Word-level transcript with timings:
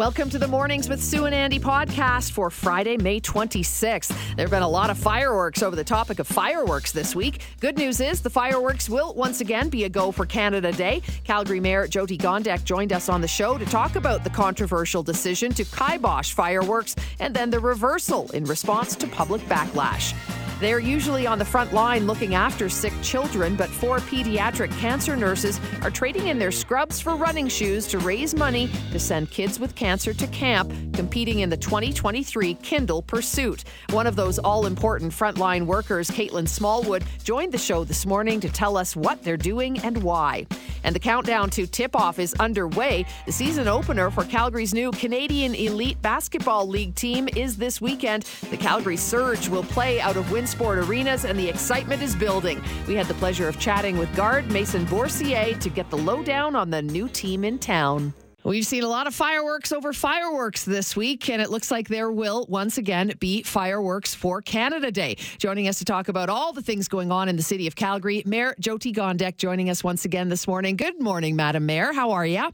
Welcome 0.00 0.30
to 0.30 0.38
the 0.38 0.48
Mornings 0.48 0.88
with 0.88 1.04
Sue 1.04 1.26
and 1.26 1.34
Andy 1.34 1.60
podcast 1.60 2.32
for 2.32 2.48
Friday, 2.48 2.96
May 2.96 3.20
26th. 3.20 4.08
There 4.34 4.46
have 4.46 4.50
been 4.50 4.62
a 4.62 4.68
lot 4.68 4.88
of 4.88 4.96
fireworks 4.96 5.62
over 5.62 5.76
the 5.76 5.84
topic 5.84 6.18
of 6.18 6.26
fireworks 6.26 6.90
this 6.90 7.14
week. 7.14 7.42
Good 7.60 7.76
news 7.76 8.00
is 8.00 8.22
the 8.22 8.30
fireworks 8.30 8.88
will 8.88 9.12
once 9.12 9.42
again 9.42 9.68
be 9.68 9.84
a 9.84 9.90
go 9.90 10.10
for 10.10 10.24
Canada 10.24 10.72
Day. 10.72 11.02
Calgary 11.24 11.60
Mayor 11.60 11.86
Jyoti 11.86 12.16
Gondek 12.16 12.64
joined 12.64 12.94
us 12.94 13.10
on 13.10 13.20
the 13.20 13.28
show 13.28 13.58
to 13.58 13.66
talk 13.66 13.94
about 13.96 14.24
the 14.24 14.30
controversial 14.30 15.02
decision 15.02 15.52
to 15.52 15.66
kibosh 15.66 16.32
fireworks 16.32 16.96
and 17.18 17.36
then 17.36 17.50
the 17.50 17.60
reversal 17.60 18.30
in 18.30 18.44
response 18.44 18.96
to 18.96 19.06
public 19.06 19.42
backlash. 19.42 20.14
They're 20.60 20.78
usually 20.78 21.26
on 21.26 21.38
the 21.38 21.44
front 21.46 21.72
line 21.72 22.06
looking 22.06 22.34
after 22.34 22.68
sick 22.68 22.92
children, 23.00 23.56
but 23.56 23.70
four 23.70 23.96
pediatric 23.96 24.70
cancer 24.78 25.16
nurses 25.16 25.58
are 25.80 25.90
trading 25.90 26.26
in 26.26 26.38
their 26.38 26.52
scrubs 26.52 27.00
for 27.00 27.16
running 27.16 27.48
shoes 27.48 27.86
to 27.86 27.98
raise 27.98 28.34
money 28.34 28.68
to 28.92 29.00
send 29.00 29.30
kids 29.30 29.58
with 29.58 29.74
cancer 29.74 30.12
to 30.12 30.26
camp, 30.26 30.70
competing 30.92 31.38
in 31.40 31.48
the 31.48 31.56
2023 31.56 32.52
Kindle 32.56 33.00
Pursuit. 33.00 33.64
One 33.88 34.06
of 34.06 34.16
those 34.16 34.38
all 34.38 34.66
important 34.66 35.12
frontline 35.12 35.64
workers, 35.64 36.10
Caitlin 36.10 36.46
Smallwood, 36.46 37.04
joined 37.24 37.52
the 37.52 37.58
show 37.58 37.82
this 37.82 38.04
morning 38.04 38.38
to 38.40 38.50
tell 38.50 38.76
us 38.76 38.94
what 38.94 39.22
they're 39.22 39.38
doing 39.38 39.78
and 39.78 40.02
why. 40.02 40.46
And 40.84 40.94
the 40.94 41.00
countdown 41.00 41.48
to 41.50 41.66
tip 41.66 41.96
off 41.96 42.18
is 42.18 42.34
underway. 42.34 43.06
The 43.24 43.32
season 43.32 43.66
opener 43.66 44.10
for 44.10 44.24
Calgary's 44.24 44.74
new 44.74 44.90
Canadian 44.92 45.54
Elite 45.54 46.00
Basketball 46.02 46.68
League 46.68 46.94
team 46.94 47.30
is 47.34 47.56
this 47.56 47.80
weekend. 47.80 48.24
The 48.50 48.56
Calgary 48.58 48.96
Surge 48.98 49.48
will 49.48 49.64
play 49.64 50.00
out 50.00 50.16
of 50.16 50.30
Windsor 50.30 50.49
sport 50.50 50.78
arenas, 50.78 51.24
and 51.24 51.38
the 51.38 51.48
excitement 51.48 52.02
is 52.02 52.14
building. 52.14 52.62
We 52.86 52.94
had 52.94 53.06
the 53.06 53.14
pleasure 53.14 53.48
of 53.48 53.58
chatting 53.58 53.96
with 53.96 54.14
guard 54.16 54.50
Mason 54.50 54.84
Bourcier 54.86 55.54
to 55.54 55.68
get 55.70 55.88
the 55.90 55.98
lowdown 55.98 56.56
on 56.56 56.70
the 56.70 56.82
new 56.82 57.08
team 57.08 57.44
in 57.44 57.58
town. 57.58 58.12
We've 58.42 58.66
seen 58.66 58.82
a 58.82 58.88
lot 58.88 59.06
of 59.06 59.14
fireworks 59.14 59.70
over 59.70 59.92
fireworks 59.92 60.64
this 60.64 60.96
week, 60.96 61.28
and 61.28 61.42
it 61.42 61.50
looks 61.50 61.70
like 61.70 61.88
there 61.88 62.10
will 62.10 62.46
once 62.48 62.78
again 62.78 63.12
be 63.20 63.42
fireworks 63.42 64.14
for 64.14 64.40
Canada 64.40 64.90
Day. 64.90 65.16
Joining 65.36 65.68
us 65.68 65.78
to 65.78 65.84
talk 65.84 66.08
about 66.08 66.30
all 66.30 66.52
the 66.52 66.62
things 66.62 66.88
going 66.88 67.12
on 67.12 67.28
in 67.28 67.36
the 67.36 67.42
city 67.42 67.66
of 67.66 67.76
Calgary, 67.76 68.22
Mayor 68.24 68.54
Jyoti 68.60 68.94
Gondek 68.94 69.36
joining 69.36 69.68
us 69.68 69.84
once 69.84 70.06
again 70.06 70.30
this 70.30 70.46
morning. 70.46 70.76
Good 70.76 71.00
morning, 71.00 71.36
Madam 71.36 71.66
Mayor. 71.66 71.92
How 71.92 72.12
are 72.12 72.26
you? 72.26 72.50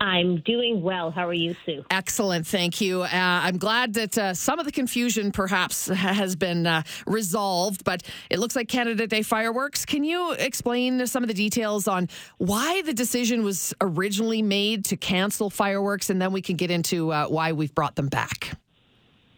I'm 0.00 0.40
doing 0.40 0.80
well. 0.80 1.10
How 1.10 1.26
are 1.26 1.34
you, 1.34 1.56
Sue? 1.66 1.84
Excellent. 1.90 2.46
Thank 2.46 2.80
you. 2.80 3.02
Uh, 3.02 3.08
I'm 3.12 3.58
glad 3.58 3.94
that 3.94 4.16
uh, 4.16 4.34
some 4.34 4.58
of 4.58 4.64
the 4.64 4.72
confusion 4.72 5.32
perhaps 5.32 5.88
has 5.88 6.36
been 6.36 6.66
uh, 6.66 6.82
resolved, 7.06 7.84
but 7.84 8.02
it 8.30 8.38
looks 8.38 8.54
like 8.54 8.68
Canada 8.68 9.06
Day 9.06 9.22
fireworks. 9.22 9.84
Can 9.84 10.04
you 10.04 10.32
explain 10.32 11.06
some 11.06 11.24
of 11.24 11.28
the 11.28 11.34
details 11.34 11.88
on 11.88 12.08
why 12.38 12.82
the 12.82 12.94
decision 12.94 13.42
was 13.42 13.74
originally 13.80 14.42
made 14.42 14.84
to 14.86 14.96
cancel 14.96 15.50
fireworks, 15.50 16.10
and 16.10 16.22
then 16.22 16.32
we 16.32 16.42
can 16.42 16.56
get 16.56 16.70
into 16.70 17.12
uh, 17.12 17.26
why 17.26 17.52
we've 17.52 17.74
brought 17.74 17.96
them 17.96 18.08
back? 18.08 18.56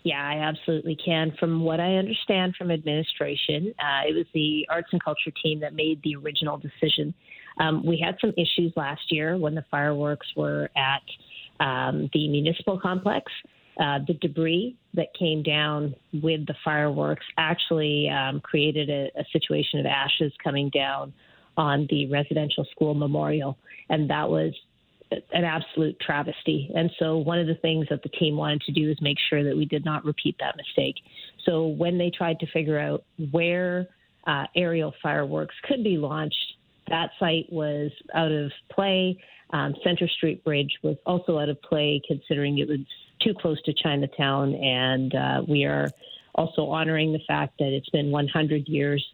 Yeah, 0.03 0.23
I 0.23 0.39
absolutely 0.39 0.97
can. 0.97 1.33
From 1.39 1.63
what 1.63 1.79
I 1.79 1.97
understand 1.97 2.57
from 2.57 2.71
administration, 2.71 3.75
uh, 3.79 4.09
it 4.09 4.15
was 4.15 4.27
the 4.33 4.67
arts 4.71 4.89
and 4.93 5.03
culture 5.03 5.31
team 5.43 5.61
that 5.61 5.75
made 5.75 6.01
the 6.03 6.17
original 6.17 6.59
decision 6.59 7.15
um, 7.59 7.85
we 7.85 7.99
had 7.99 8.17
some 8.21 8.33
issues 8.37 8.73
last 8.77 9.03
year 9.11 9.37
when 9.37 9.55
the 9.55 9.65
fireworks 9.71 10.27
were 10.37 10.71
at 10.77 11.03
um, 11.65 12.09
the 12.13 12.29
municipal 12.29 12.79
complex. 12.79 13.31
Uh, 13.81 13.99
the 14.07 14.15
debris 14.15 14.77
that 14.93 15.07
came 15.19 15.43
down 15.43 15.95
with 16.23 16.47
the 16.47 16.55
fireworks 16.65 17.25
actually 17.39 18.11
um, 18.11 18.41
created 18.41 18.91
a, 18.91 19.11
a 19.19 19.25
situation 19.33 19.81
of 19.81 19.87
ashes 19.87 20.33
coming 20.43 20.69
down 20.71 21.13
on 21.57 21.87
the 21.89 22.07
residential 22.09 22.67
school 22.73 22.95
memorial, 22.95 23.57
and 23.89 24.11
that 24.11 24.29
was 24.29 24.53
an 25.11 25.45
absolute 25.45 25.99
travesty. 26.01 26.71
And 26.75 26.91
so, 26.99 27.19
one 27.19 27.39
of 27.39 27.47
the 27.47 27.55
things 27.57 27.87
that 27.91 28.03
the 28.03 28.09
team 28.11 28.37
wanted 28.37 28.63
to 28.63 28.73
do 28.73 28.91
is 28.91 28.99
make 29.01 29.19
sure 29.29 29.43
that 29.45 29.57
we 29.57 29.65
did 29.65 29.85
not 29.85 30.05
repeat 30.05 30.37
that 30.41 30.57
mistake. 30.57 30.97
So, 31.45 31.67
when 31.67 31.99
they 31.99 32.11
tried 32.11 32.39
to 32.41 32.47
figure 32.53 32.79
out 32.79 33.05
where 33.31 33.89
uh, 34.27 34.45
aerial 34.55 34.95
fireworks 35.03 35.55
could 35.65 35.83
be 35.83 35.97
launched, 35.97 36.50
that 36.91 37.11
site 37.19 37.47
was 37.51 37.91
out 38.15 38.31
of 38.31 38.53
play. 38.71 39.19
Um, 39.53 39.75
Center 39.83 40.07
Street 40.09 40.45
Bridge 40.45 40.79
was 40.83 40.97
also 41.07 41.39
out 41.39 41.49
of 41.49 41.61
play, 41.63 42.01
considering 42.07 42.59
it 42.59 42.69
was 42.69 42.81
too 43.21 43.35
close 43.35 43.61
to 43.63 43.73
Chinatown. 43.73 44.55
And 44.55 45.15
uh, 45.15 45.43
we 45.49 45.65
are 45.65 45.89
also 46.35 46.67
honoring 46.67 47.13
the 47.13 47.21
fact 47.27 47.59
that 47.59 47.73
it's 47.73 47.89
been 47.91 48.11
100 48.11 48.69
years 48.69 49.05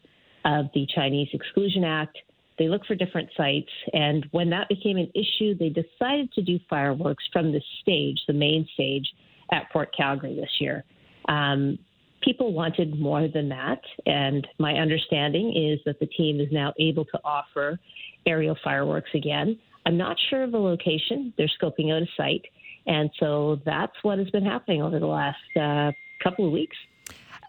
of 0.45 0.67
the 0.75 0.87
Chinese 0.95 1.29
Exclusion 1.33 1.85
Act. 1.85 2.19
They 2.59 2.69
look 2.69 2.85
for 2.87 2.95
different 2.95 3.31
sites. 3.37 3.71
And 3.93 4.27
when 4.31 4.51
that 4.51 4.69
became 4.69 4.97
an 4.97 5.11
issue, 5.15 5.55
they 5.57 5.69
decided 5.69 6.33
to 6.33 6.43
do 6.43 6.59
fireworks 6.69 7.25
from 7.33 7.53
the 7.53 7.61
stage, 7.83 8.21
the 8.27 8.33
main 8.33 8.69
stage 8.75 9.07
at 9.53 9.71
Fort 9.73 9.95
Calgary 9.97 10.35
this 10.35 10.61
year. 10.61 10.85
Um, 11.29 11.79
people 12.27 12.53
wanted 12.53 12.99
more 12.99 13.29
than 13.29 13.49
that. 13.49 13.81
And 14.05 14.47
my 14.59 14.75
understanding 14.75 15.55
is 15.57 15.79
that 15.87 16.01
the 16.01 16.07
team 16.07 16.41
is 16.41 16.49
now 16.51 16.75
able 16.79 17.05
to 17.07 17.21
offer 17.25 17.79
aerial 18.27 18.59
fireworks 18.65 19.11
again. 19.15 19.57
I'm 19.87 19.97
not 19.97 20.17
sure 20.29 20.43
of 20.43 20.51
the 20.51 20.59
location. 20.59 21.33
They're 21.39 21.51
scoping 21.63 21.95
out 21.95 22.03
a 22.03 22.07
site. 22.17 22.45
And 22.89 23.09
so 23.21 23.61
that's 23.65 23.93
what 24.03 24.19
has 24.19 24.29
been 24.31 24.45
happening 24.45 24.83
over 24.83 24.99
the 24.99 25.07
last 25.07 25.57
uh, 25.61 25.93
couple 26.23 26.47
of 26.47 26.53
weeks. 26.53 26.77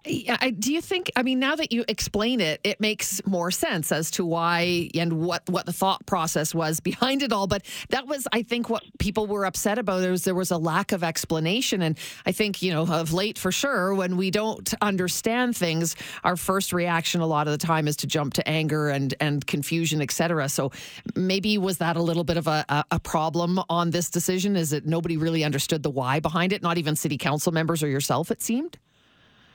I, 0.07 0.51
do 0.51 0.73
you 0.73 0.81
think? 0.81 1.11
I 1.15 1.23
mean, 1.23 1.39
now 1.39 1.55
that 1.55 1.71
you 1.71 1.83
explain 1.87 2.39
it, 2.39 2.59
it 2.63 2.79
makes 2.79 3.21
more 3.25 3.51
sense 3.51 3.91
as 3.91 4.11
to 4.11 4.25
why 4.25 4.89
and 4.95 5.21
what 5.21 5.47
what 5.49 5.65
the 5.65 5.73
thought 5.73 6.05
process 6.05 6.55
was 6.55 6.79
behind 6.79 7.23
it 7.23 7.33
all. 7.33 7.47
But 7.47 7.63
that 7.89 8.07
was, 8.07 8.27
I 8.31 8.43
think, 8.43 8.69
what 8.69 8.83
people 8.99 9.27
were 9.27 9.45
upset 9.45 9.77
about. 9.77 9.99
There 9.99 10.11
was 10.11 10.23
there 10.23 10.35
was 10.35 10.51
a 10.51 10.57
lack 10.57 10.91
of 10.91 11.03
explanation, 11.03 11.81
and 11.81 11.97
I 12.25 12.31
think 12.31 12.61
you 12.61 12.71
know 12.71 12.87
of 12.87 13.13
late 13.13 13.37
for 13.37 13.51
sure 13.51 13.93
when 13.93 14.17
we 14.17 14.31
don't 14.31 14.73
understand 14.81 15.55
things, 15.55 15.95
our 16.23 16.35
first 16.35 16.73
reaction 16.73 17.21
a 17.21 17.27
lot 17.27 17.47
of 17.47 17.51
the 17.51 17.65
time 17.65 17.87
is 17.87 17.97
to 17.97 18.07
jump 18.07 18.33
to 18.35 18.47
anger 18.47 18.89
and 18.89 19.13
and 19.19 19.45
confusion, 19.45 20.01
etc. 20.01 20.49
So 20.49 20.71
maybe 21.15 21.57
was 21.57 21.77
that 21.79 21.97
a 21.97 22.01
little 22.01 22.23
bit 22.23 22.37
of 22.37 22.47
a, 22.47 22.85
a 22.91 22.99
problem 22.99 23.59
on 23.69 23.91
this 23.91 24.09
decision? 24.09 24.55
Is 24.55 24.69
that 24.71 24.85
nobody 24.85 25.17
really 25.17 25.43
understood 25.43 25.83
the 25.83 25.89
why 25.89 26.19
behind 26.19 26.53
it? 26.53 26.61
Not 26.61 26.77
even 26.77 26.95
city 26.95 27.17
council 27.17 27.51
members 27.51 27.83
or 27.83 27.87
yourself, 27.87 28.31
it 28.31 28.41
seemed. 28.41 28.77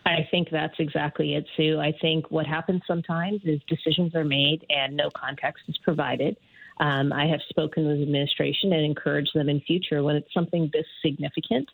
I 0.05 0.27
think 0.31 0.49
that's 0.51 0.75
exactly 0.79 1.35
it, 1.35 1.47
Sue. 1.57 1.79
I 1.79 1.93
think 2.01 2.31
what 2.31 2.47
happens 2.47 2.83
sometimes 2.87 3.41
is 3.45 3.61
decisions 3.69 4.15
are 4.15 4.25
made 4.25 4.67
and 4.69 4.97
no 4.97 5.11
context 5.11 5.65
is 5.69 5.79
provided. 5.79 6.37
Um, 6.81 7.13
I 7.13 7.27
have 7.27 7.41
spoken 7.49 7.87
with 7.87 8.01
administration 8.01 8.73
and 8.73 8.85
encouraged 8.85 9.31
them 9.35 9.49
in 9.49 9.61
future 9.61 10.03
when 10.03 10.17
it's 10.17 10.33
something 10.35 10.71
this 10.73 10.87
significant, 11.05 11.69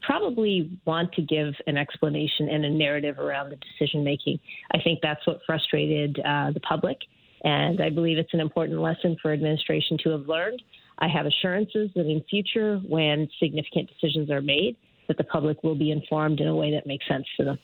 probably 0.00 0.70
want 0.84 1.12
to 1.12 1.22
give 1.22 1.54
an 1.66 1.76
explanation 1.76 2.48
and 2.48 2.64
a 2.64 2.70
narrative 2.70 3.18
around 3.18 3.50
the 3.50 3.56
decision 3.56 4.02
making. 4.02 4.38
I 4.72 4.78
think 4.82 5.00
that's 5.02 5.24
what 5.26 5.40
frustrated 5.46 6.18
uh, 6.20 6.50
the 6.52 6.60
public, 6.60 6.98
and 7.44 7.80
I 7.80 7.90
believe 7.90 8.18
it's 8.18 8.32
an 8.34 8.40
important 8.40 8.80
lesson 8.80 9.16
for 9.20 9.32
administration 9.32 9.98
to 10.04 10.10
have 10.10 10.28
learned. 10.28 10.62
I 10.98 11.08
have 11.08 11.26
assurances 11.26 11.90
that 11.94 12.06
in 12.06 12.22
future, 12.30 12.78
when 12.86 13.28
significant 13.40 13.90
decisions 13.90 14.30
are 14.30 14.42
made, 14.42 14.76
that 15.12 15.18
the 15.22 15.30
public 15.30 15.62
will 15.62 15.74
be 15.74 15.90
informed 15.90 16.40
in 16.40 16.48
a 16.48 16.56
way 16.56 16.70
that 16.72 16.86
makes 16.86 17.06
sense 17.06 17.26
to 17.36 17.44
them. 17.44 17.58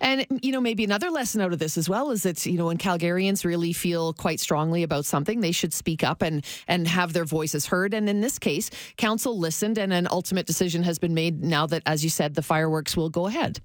And, 0.00 0.26
you 0.42 0.52
know, 0.52 0.60
maybe 0.60 0.84
another 0.84 1.10
lesson 1.10 1.40
out 1.40 1.54
of 1.54 1.58
this 1.58 1.78
as 1.78 1.88
well 1.88 2.10
is 2.10 2.22
that, 2.24 2.44
you 2.44 2.58
know, 2.58 2.66
when 2.66 2.76
Calgarians 2.76 3.46
really 3.46 3.72
feel 3.72 4.12
quite 4.12 4.38
strongly 4.38 4.82
about 4.82 5.06
something, 5.06 5.40
they 5.40 5.52
should 5.52 5.72
speak 5.72 6.04
up 6.04 6.20
and, 6.20 6.44
and 6.68 6.86
have 6.86 7.14
their 7.14 7.24
voices 7.24 7.66
heard. 7.66 7.94
And 7.94 8.06
in 8.06 8.20
this 8.20 8.38
case, 8.38 8.70
council 8.98 9.38
listened 9.38 9.78
and 9.78 9.90
an 9.92 10.06
ultimate 10.10 10.46
decision 10.46 10.82
has 10.82 10.98
been 10.98 11.14
made 11.14 11.42
now 11.42 11.66
that, 11.66 11.82
as 11.86 12.04
you 12.04 12.10
said, 12.10 12.34
the 12.34 12.42
fireworks 12.42 12.94
will 12.94 13.08
go 13.08 13.26
ahead. 13.26 13.60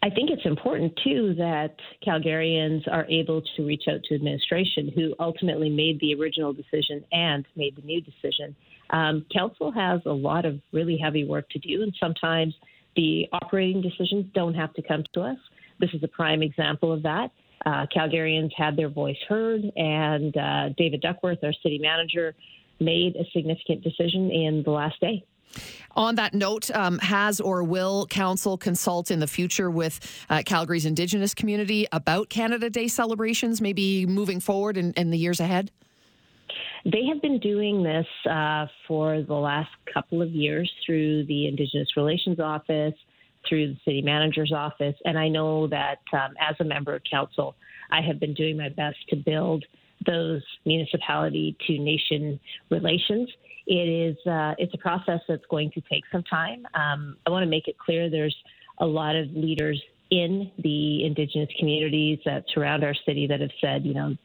I 0.00 0.10
think 0.10 0.30
it's 0.30 0.46
important, 0.46 0.98
too, 1.02 1.34
that 1.38 1.74
Calgarians 2.06 2.86
are 2.90 3.04
able 3.06 3.42
to 3.56 3.66
reach 3.66 3.84
out 3.90 4.00
to 4.04 4.14
administration, 4.14 4.92
who 4.94 5.14
ultimately 5.18 5.68
made 5.68 5.98
the 6.00 6.14
original 6.14 6.52
decision 6.52 7.04
and 7.10 7.44
made 7.56 7.74
the 7.74 7.82
new 7.82 8.00
decision. 8.00 8.54
Um, 8.90 9.26
council 9.32 9.72
has 9.72 10.00
a 10.06 10.12
lot 10.12 10.44
of 10.44 10.60
really 10.72 10.96
heavy 10.96 11.24
work 11.24 11.48
to 11.50 11.58
do, 11.58 11.82
and 11.82 11.92
sometimes 11.98 12.54
the 12.94 13.26
operating 13.32 13.82
decisions 13.82 14.26
don't 14.34 14.54
have 14.54 14.72
to 14.74 14.82
come 14.82 15.02
to 15.14 15.20
us. 15.22 15.38
This 15.80 15.90
is 15.92 16.02
a 16.04 16.08
prime 16.08 16.42
example 16.42 16.92
of 16.92 17.02
that. 17.02 17.30
Uh, 17.66 17.86
Calgarians 17.94 18.50
had 18.56 18.76
their 18.76 18.88
voice 18.88 19.18
heard, 19.28 19.62
and 19.76 20.36
uh, 20.36 20.68
David 20.76 21.00
Duckworth, 21.00 21.38
our 21.42 21.52
city 21.62 21.78
manager, 21.78 22.34
made 22.80 23.16
a 23.16 23.24
significant 23.32 23.82
decision 23.82 24.30
in 24.30 24.62
the 24.64 24.70
last 24.70 25.00
day. 25.00 25.24
On 25.96 26.14
that 26.14 26.34
note, 26.34 26.70
um, 26.70 26.98
has 26.98 27.40
or 27.40 27.64
will 27.64 28.06
Council 28.06 28.56
consult 28.56 29.10
in 29.10 29.18
the 29.18 29.26
future 29.26 29.70
with 29.70 29.98
uh, 30.30 30.42
Calgary's 30.44 30.86
Indigenous 30.86 31.34
community 31.34 31.86
about 31.92 32.28
Canada 32.28 32.70
Day 32.70 32.88
celebrations, 32.88 33.60
maybe 33.60 34.06
moving 34.06 34.38
forward 34.38 34.76
in, 34.76 34.92
in 34.92 35.10
the 35.10 35.18
years 35.18 35.40
ahead? 35.40 35.70
They 36.84 37.04
have 37.06 37.20
been 37.20 37.38
doing 37.40 37.82
this 37.82 38.06
uh, 38.30 38.66
for 38.86 39.22
the 39.22 39.34
last 39.34 39.70
couple 39.92 40.22
of 40.22 40.30
years 40.30 40.70
through 40.86 41.24
the 41.26 41.48
Indigenous 41.48 41.88
Relations 41.96 42.38
Office, 42.38 42.94
through 43.48 43.74
the 43.74 43.80
City 43.84 44.02
Manager's 44.02 44.52
Office, 44.52 44.94
and 45.04 45.18
I 45.18 45.28
know 45.28 45.66
that 45.68 45.98
um, 46.12 46.34
as 46.40 46.56
a 46.60 46.64
member 46.64 46.94
of 46.94 47.02
Council, 47.10 47.56
I 47.90 48.02
have 48.02 48.20
been 48.20 48.34
doing 48.34 48.56
my 48.56 48.68
best 48.68 48.98
to 49.08 49.16
build 49.16 49.64
those 50.06 50.42
municipality 50.64 51.56
to 51.66 51.78
nation 51.78 52.38
relations. 52.70 53.28
It 53.68 53.88
is 53.88 54.16
uh, 54.26 54.54
it's 54.56 54.72
a 54.72 54.78
process 54.78 55.20
that's 55.28 55.44
going 55.50 55.70
to 55.72 55.82
take 55.82 56.04
some 56.10 56.22
time. 56.22 56.66
Um, 56.74 57.18
I 57.26 57.30
want 57.30 57.42
to 57.42 57.50
make 57.50 57.68
it 57.68 57.76
clear 57.78 58.08
there's 58.08 58.36
a 58.78 58.86
lot 58.86 59.14
of 59.14 59.30
leaders 59.32 59.80
in 60.10 60.50
the 60.58 61.04
Indigenous 61.04 61.50
communities 61.58 62.18
that 62.24 62.44
surround 62.54 62.82
our 62.82 62.94
city 63.06 63.26
that 63.26 63.40
have 63.40 63.50
said, 63.60 63.84
you 63.84 63.92
know, 63.92 64.16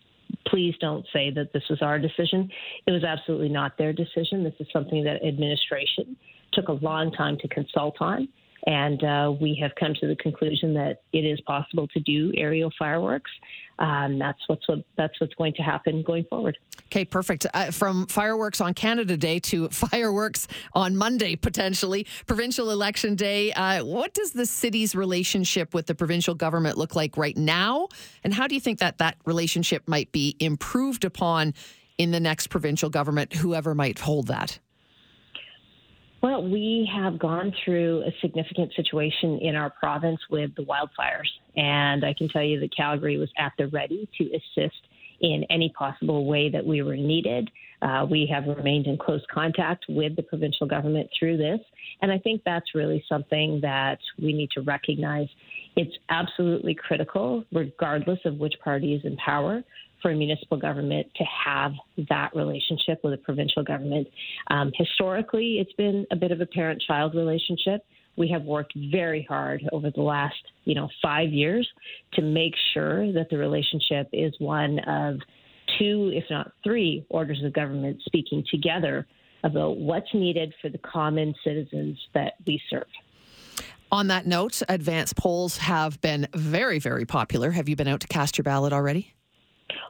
please 0.48 0.74
don't 0.80 1.06
say 1.12 1.30
that 1.32 1.52
this 1.52 1.64
was 1.70 1.82
our 1.82 2.00
decision. 2.00 2.50
It 2.88 2.92
was 2.92 3.04
absolutely 3.04 3.50
not 3.50 3.78
their 3.78 3.92
decision. 3.92 4.46
This 4.46 4.54
is 4.60 4.68
something 4.72 5.04
that 5.04 5.24
administration 5.26 6.16
took 6.54 6.70
a 6.70 6.74
long 6.74 7.12
time 7.12 7.38
to 7.40 7.48
consult 7.50 7.98
on. 8.00 8.30
And 8.66 9.04
uh, 9.04 9.34
we 9.42 9.58
have 9.62 9.72
come 9.76 9.94
to 10.00 10.08
the 10.08 10.16
conclusion 10.16 10.74
that 10.76 11.02
it 11.12 11.26
is 11.26 11.40
possible 11.42 11.88
to 11.90 12.00
do 12.00 12.32
aerial 12.36 12.72
fireworks. 12.80 13.32
Um, 13.80 14.20
that's 14.20 14.40
what's 14.48 14.68
what, 14.70 14.80
that's 14.96 15.20
what's 15.20 15.34
going 15.34 15.54
to 15.56 15.64
happen 15.64 16.02
going 16.04 16.24
forward. 16.26 16.58
Okay, 16.86 17.04
perfect. 17.04 17.46
Uh, 17.54 17.72
from 17.72 18.08
fireworks 18.08 18.62
on 18.62 18.74
Canada 18.74 19.18
Day 19.18 19.40
to 19.40 19.68
fireworks 19.70 20.48
on 20.74 20.96
Monday 20.96 21.36
potentially, 21.36 22.08
provincial 22.26 22.72
election 22.72 23.16
day. 23.16 23.52
Uh, 23.52 23.84
what 23.84 24.14
does 24.14 24.32
the 24.32 24.46
city's 24.46 24.96
relationship 24.96 25.74
with 25.74 25.88
the 25.88 25.96
provincial 25.96 26.36
government 26.36 26.78
look 26.78 26.96
like 26.96 27.18
right 27.18 27.36
now, 27.36 27.90
and 28.24 28.34
how 28.34 28.48
do 28.48 28.56
you 28.56 28.62
think 28.62 28.80
that 28.80 29.00
that 29.00 29.18
relationship 29.26 29.88
might 29.88 30.12
be 30.12 30.38
improved 30.40 31.04
upon 31.04 31.54
in 31.98 32.12
the 32.12 32.20
next 32.20 32.48
provincial 32.48 32.90
government, 32.90 33.34
whoever 33.34 33.76
might 33.76 34.00
hold 34.00 34.28
that? 34.28 34.60
Well, 36.24 36.42
we 36.42 36.90
have 36.96 37.20
gone 37.20 37.54
through 37.66 38.04
a 38.04 38.12
significant 38.22 38.74
situation 38.78 39.40
in 39.42 39.58
our 39.58 39.70
province 39.70 40.22
with 40.32 40.56
the 40.56 40.64
wildfires. 40.64 41.28
And 41.58 42.06
I 42.06 42.14
can 42.18 42.30
tell 42.30 42.42
you 42.42 42.62
that 42.62 42.74
Calgary 42.74 43.18
was 43.18 43.28
at 43.38 43.52
the 43.58 43.68
ready 43.68 44.08
to 44.18 44.24
assist 44.28 44.78
in 45.20 45.44
any 45.50 45.74
possible 45.78 46.26
way 46.26 46.50
that 46.50 46.66
we 46.66 46.82
were 46.82 46.96
needed. 46.96 47.52
Uh, 47.82 48.06
we 48.10 48.26
have 48.34 48.46
remained 48.48 48.88
in 48.88 48.98
close 48.98 49.22
contact 49.30 49.84
with 49.90 50.16
the 50.16 50.24
provincial 50.24 50.66
government 50.66 51.10
through 51.20 51.36
this. 51.36 51.60
And 52.02 52.10
I 52.10 52.20
think 52.20 52.42
that's 52.46 52.74
really 52.74 53.04
something 53.10 53.60
that 53.62 54.00
we 54.18 54.32
need 54.32 54.50
to 54.52 54.62
recognize. 54.62 55.28
It's 55.76 55.96
absolutely 56.08 56.74
critical, 56.74 57.44
regardless 57.52 58.20
of 58.24 58.38
which 58.38 58.54
party 58.64 58.94
is 58.94 59.04
in 59.04 59.18
power, 59.18 59.62
for 60.04 60.12
a 60.12 60.16
municipal 60.16 60.58
government 60.58 61.08
to 61.16 61.24
have 61.24 61.72
that 62.10 62.36
relationship 62.36 63.00
with 63.04 63.14
a 63.14 63.18
provincial 63.18 63.64
government. 63.64 64.08
Um, 64.52 64.72
historically, 64.76 65.58
it's 65.60 65.74
been 65.74 66.06
a 66.12 66.16
bit 66.16 66.32
of 66.32 66.42
a 66.42 66.46
parent 66.46 66.84
child 66.86 67.16
relationship. 67.16 67.84
We 68.16 68.30
have 68.30 68.44
worked 68.44 68.74
very 68.92 69.26
hard 69.28 69.64
over 69.72 69.90
the 69.90 70.02
last, 70.02 70.36
you 70.66 70.76
know, 70.76 70.90
five 71.02 71.30
years 71.30 71.68
to 72.14 72.22
make 72.22 72.54
sure 72.76 73.12
that 73.14 73.32
the 73.32 73.38
relationship 73.38 74.10
is 74.14 74.36
one 74.38 74.78
of 74.80 75.20
two, 75.80 76.12
if 76.14 76.26
not 76.30 76.52
three, 76.64 77.06
orders 77.10 77.42
of 77.44 77.54
government 77.54 78.02
speaking 78.06 78.44
together 78.52 79.08
about 79.44 79.78
what's 79.78 80.14
needed 80.14 80.54
for 80.62 80.70
the 80.70 80.78
common 80.78 81.34
citizens 81.44 81.98
that 82.14 82.34
we 82.46 82.62
serve. 82.70 82.86
On 83.92 84.08
that 84.08 84.26
note, 84.26 84.62
advance 84.70 85.14
polls 85.14 85.58
have 85.58 86.02
been 86.02 86.28
very, 86.34 86.80
very 86.80 87.06
popular. 87.06 87.52
Have 87.52 87.70
you 87.70 87.76
been 87.76 87.88
out 87.88 88.02
to 88.02 88.08
cast 88.08 88.38
your 88.38 88.44
ballot 88.44 88.74
already? 88.74 89.14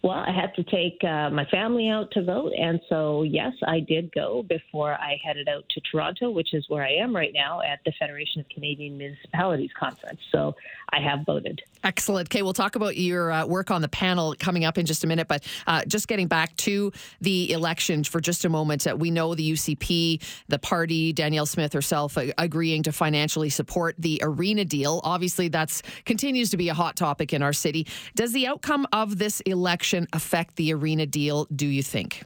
Well, 0.03 0.11
I 0.17 0.31
had 0.31 0.53
to 0.55 0.63
take 0.63 1.01
uh, 1.05 1.29
my 1.29 1.45
family 1.45 1.87
out 1.87 2.11
to 2.11 2.23
vote. 2.23 2.51
And 2.59 2.81
so, 2.89 3.23
yes, 3.23 3.53
I 3.65 3.79
did 3.79 4.11
go 4.11 4.43
before 4.43 4.95
I 4.95 5.17
headed 5.23 5.47
out 5.47 5.63
to 5.69 5.81
Toronto, 5.89 6.29
which 6.29 6.53
is 6.53 6.65
where 6.67 6.83
I 6.83 6.91
am 6.91 7.15
right 7.15 7.31
now 7.33 7.61
at 7.61 7.79
the 7.85 7.93
Federation 7.97 8.41
of 8.41 8.49
Canadian 8.49 8.97
Municipalities 8.97 9.71
Conference. 9.79 10.19
So 10.29 10.55
I 10.91 10.99
have 10.99 11.25
voted. 11.25 11.61
Excellent. 11.85 12.27
Okay, 12.27 12.41
we'll 12.41 12.53
talk 12.53 12.75
about 12.75 12.97
your 12.97 13.31
uh, 13.31 13.45
work 13.45 13.71
on 13.71 13.81
the 13.81 13.87
panel 13.87 14.35
coming 14.37 14.65
up 14.65 14.77
in 14.77 14.85
just 14.85 15.03
a 15.05 15.07
minute. 15.07 15.27
But 15.27 15.45
uh, 15.67 15.85
just 15.85 16.09
getting 16.09 16.27
back 16.27 16.55
to 16.57 16.91
the 17.21 17.51
election 17.51 18.03
for 18.03 18.19
just 18.19 18.43
a 18.43 18.49
moment, 18.49 18.85
uh, 18.85 18.95
we 18.97 19.09
know 19.09 19.35
the 19.35 19.53
UCP, 19.53 20.21
the 20.49 20.59
party, 20.59 21.13
Danielle 21.13 21.45
Smith 21.45 21.71
herself, 21.73 22.17
agreeing 22.37 22.83
to 22.83 22.91
financially 22.91 23.49
support 23.49 23.95
the 23.97 24.19
arena 24.21 24.65
deal. 24.65 24.99
Obviously, 25.03 25.47
that's 25.47 25.81
continues 26.05 26.49
to 26.49 26.57
be 26.57 26.69
a 26.69 26.73
hot 26.73 26.97
topic 26.97 27.33
in 27.33 27.41
our 27.41 27.53
city. 27.53 27.87
Does 28.15 28.33
the 28.33 28.47
outcome 28.47 28.85
of 28.91 29.17
this 29.17 29.41
affect 30.13 30.55
the 30.55 30.73
arena 30.73 31.05
deal, 31.05 31.45
do 31.55 31.67
you 31.67 31.83
think? 31.83 32.23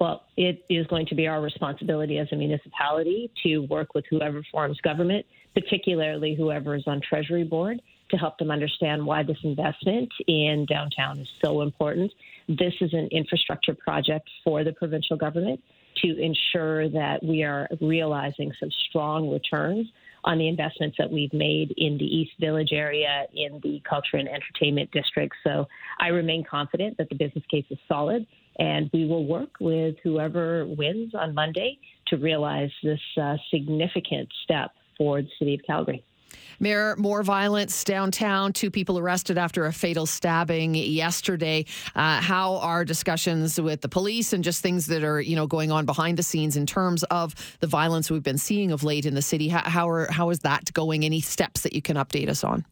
Well, 0.00 0.24
it 0.36 0.64
is 0.68 0.86
going 0.88 1.06
to 1.06 1.14
be 1.14 1.26
our 1.28 1.40
responsibility 1.40 2.18
as 2.18 2.28
a 2.32 2.36
municipality 2.36 3.30
to 3.44 3.60
work 3.60 3.94
with 3.94 4.04
whoever 4.10 4.42
forms 4.50 4.80
government, 4.80 5.24
particularly 5.54 6.34
whoever 6.34 6.74
is 6.74 6.82
on 6.86 7.00
Treasury 7.00 7.44
Board, 7.44 7.80
to 8.10 8.16
help 8.16 8.36
them 8.38 8.50
understand 8.50 9.04
why 9.04 9.22
this 9.22 9.38
investment 9.44 10.12
in 10.26 10.66
downtown 10.68 11.18
is 11.18 11.28
so 11.42 11.62
important. 11.62 12.12
This 12.48 12.74
is 12.80 12.92
an 12.92 13.08
infrastructure 13.12 13.74
project 13.74 14.28
for 14.44 14.64
the 14.64 14.72
provincial 14.72 15.16
government 15.16 15.62
to 16.02 16.18
ensure 16.20 16.88
that 16.90 17.22
we 17.22 17.42
are 17.42 17.68
realizing 17.80 18.52
some 18.60 18.70
strong 18.88 19.30
returns 19.30 19.86
on 20.24 20.38
the 20.38 20.48
investments 20.48 20.96
that 20.98 21.10
we've 21.10 21.32
made 21.32 21.72
in 21.76 21.98
the 21.98 22.04
East 22.04 22.32
Village 22.40 22.70
area, 22.72 23.24
in 23.34 23.60
the 23.62 23.82
culture 23.88 24.16
and 24.16 24.28
entertainment 24.28 24.90
district. 24.90 25.34
So 25.44 25.66
I 26.00 26.08
remain 26.08 26.44
confident 26.48 26.96
that 26.98 27.08
the 27.08 27.14
business 27.14 27.44
case 27.50 27.66
is 27.70 27.78
solid, 27.86 28.26
and 28.58 28.90
we 28.92 29.06
will 29.06 29.26
work 29.26 29.50
with 29.60 29.96
whoever 30.02 30.66
wins 30.66 31.14
on 31.14 31.34
Monday 31.34 31.78
to 32.08 32.16
realize 32.16 32.70
this 32.82 33.00
uh, 33.20 33.36
significant 33.50 34.28
step 34.44 34.70
for 34.96 35.22
the 35.22 35.28
city 35.38 35.54
of 35.54 35.60
Calgary. 35.66 36.04
Mayor, 36.60 36.96
more 36.96 37.22
violence 37.22 37.84
downtown. 37.84 38.52
Two 38.52 38.70
people 38.70 38.98
arrested 38.98 39.38
after 39.38 39.66
a 39.66 39.72
fatal 39.72 40.06
stabbing 40.06 40.74
yesterday. 40.74 41.64
Uh, 41.94 42.20
how 42.20 42.56
are 42.56 42.84
discussions 42.84 43.60
with 43.60 43.80
the 43.80 43.88
police 43.88 44.32
and 44.32 44.44
just 44.44 44.62
things 44.62 44.86
that 44.86 45.04
are 45.04 45.20
you 45.20 45.36
know 45.36 45.46
going 45.46 45.70
on 45.70 45.86
behind 45.86 46.18
the 46.18 46.22
scenes 46.22 46.56
in 46.56 46.66
terms 46.66 47.02
of 47.04 47.34
the 47.60 47.66
violence 47.66 48.10
we've 48.10 48.22
been 48.22 48.38
seeing 48.38 48.72
of 48.72 48.84
late 48.84 49.06
in 49.06 49.14
the 49.14 49.22
city? 49.22 49.48
How, 49.48 49.68
how 49.68 49.88
are 49.88 50.10
how 50.10 50.30
is 50.30 50.40
that 50.40 50.72
going? 50.72 51.04
Any 51.04 51.20
steps 51.20 51.62
that 51.62 51.72
you 51.72 51.82
can 51.82 51.96
update 51.96 52.28
us 52.28 52.44
on? 52.44 52.64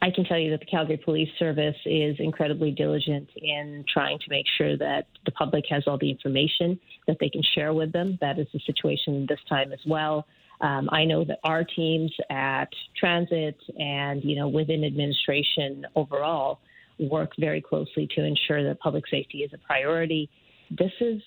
I 0.00 0.10
can 0.10 0.24
tell 0.24 0.38
you 0.38 0.50
that 0.52 0.60
the 0.60 0.66
Calgary 0.66 0.96
Police 0.96 1.30
Service 1.38 1.76
is 1.84 2.16
incredibly 2.20 2.70
diligent 2.70 3.28
in 3.36 3.84
trying 3.92 4.18
to 4.20 4.24
make 4.28 4.46
sure 4.56 4.76
that 4.76 5.06
the 5.24 5.32
public 5.32 5.64
has 5.70 5.84
all 5.88 5.98
the 5.98 6.10
information 6.10 6.78
that 7.08 7.16
they 7.18 7.28
can 7.28 7.42
share 7.54 7.74
with 7.74 7.92
them. 7.92 8.16
That 8.20 8.38
is 8.38 8.46
the 8.52 8.60
situation 8.64 9.26
this 9.28 9.40
time 9.48 9.72
as 9.72 9.80
well. 9.86 10.26
Um, 10.60 10.88
I 10.90 11.04
know 11.04 11.24
that 11.24 11.38
our 11.44 11.64
teams 11.64 12.12
at 12.30 12.68
transit 12.98 13.56
and 13.78 14.22
you 14.24 14.36
know 14.36 14.48
within 14.48 14.84
administration 14.84 15.86
overall 15.94 16.60
work 16.98 17.32
very 17.38 17.60
closely 17.60 18.08
to 18.16 18.24
ensure 18.24 18.64
that 18.64 18.80
public 18.80 19.04
safety 19.08 19.38
is 19.38 19.52
a 19.52 19.58
priority. 19.58 20.28
This 20.70 20.92
is 21.00 21.22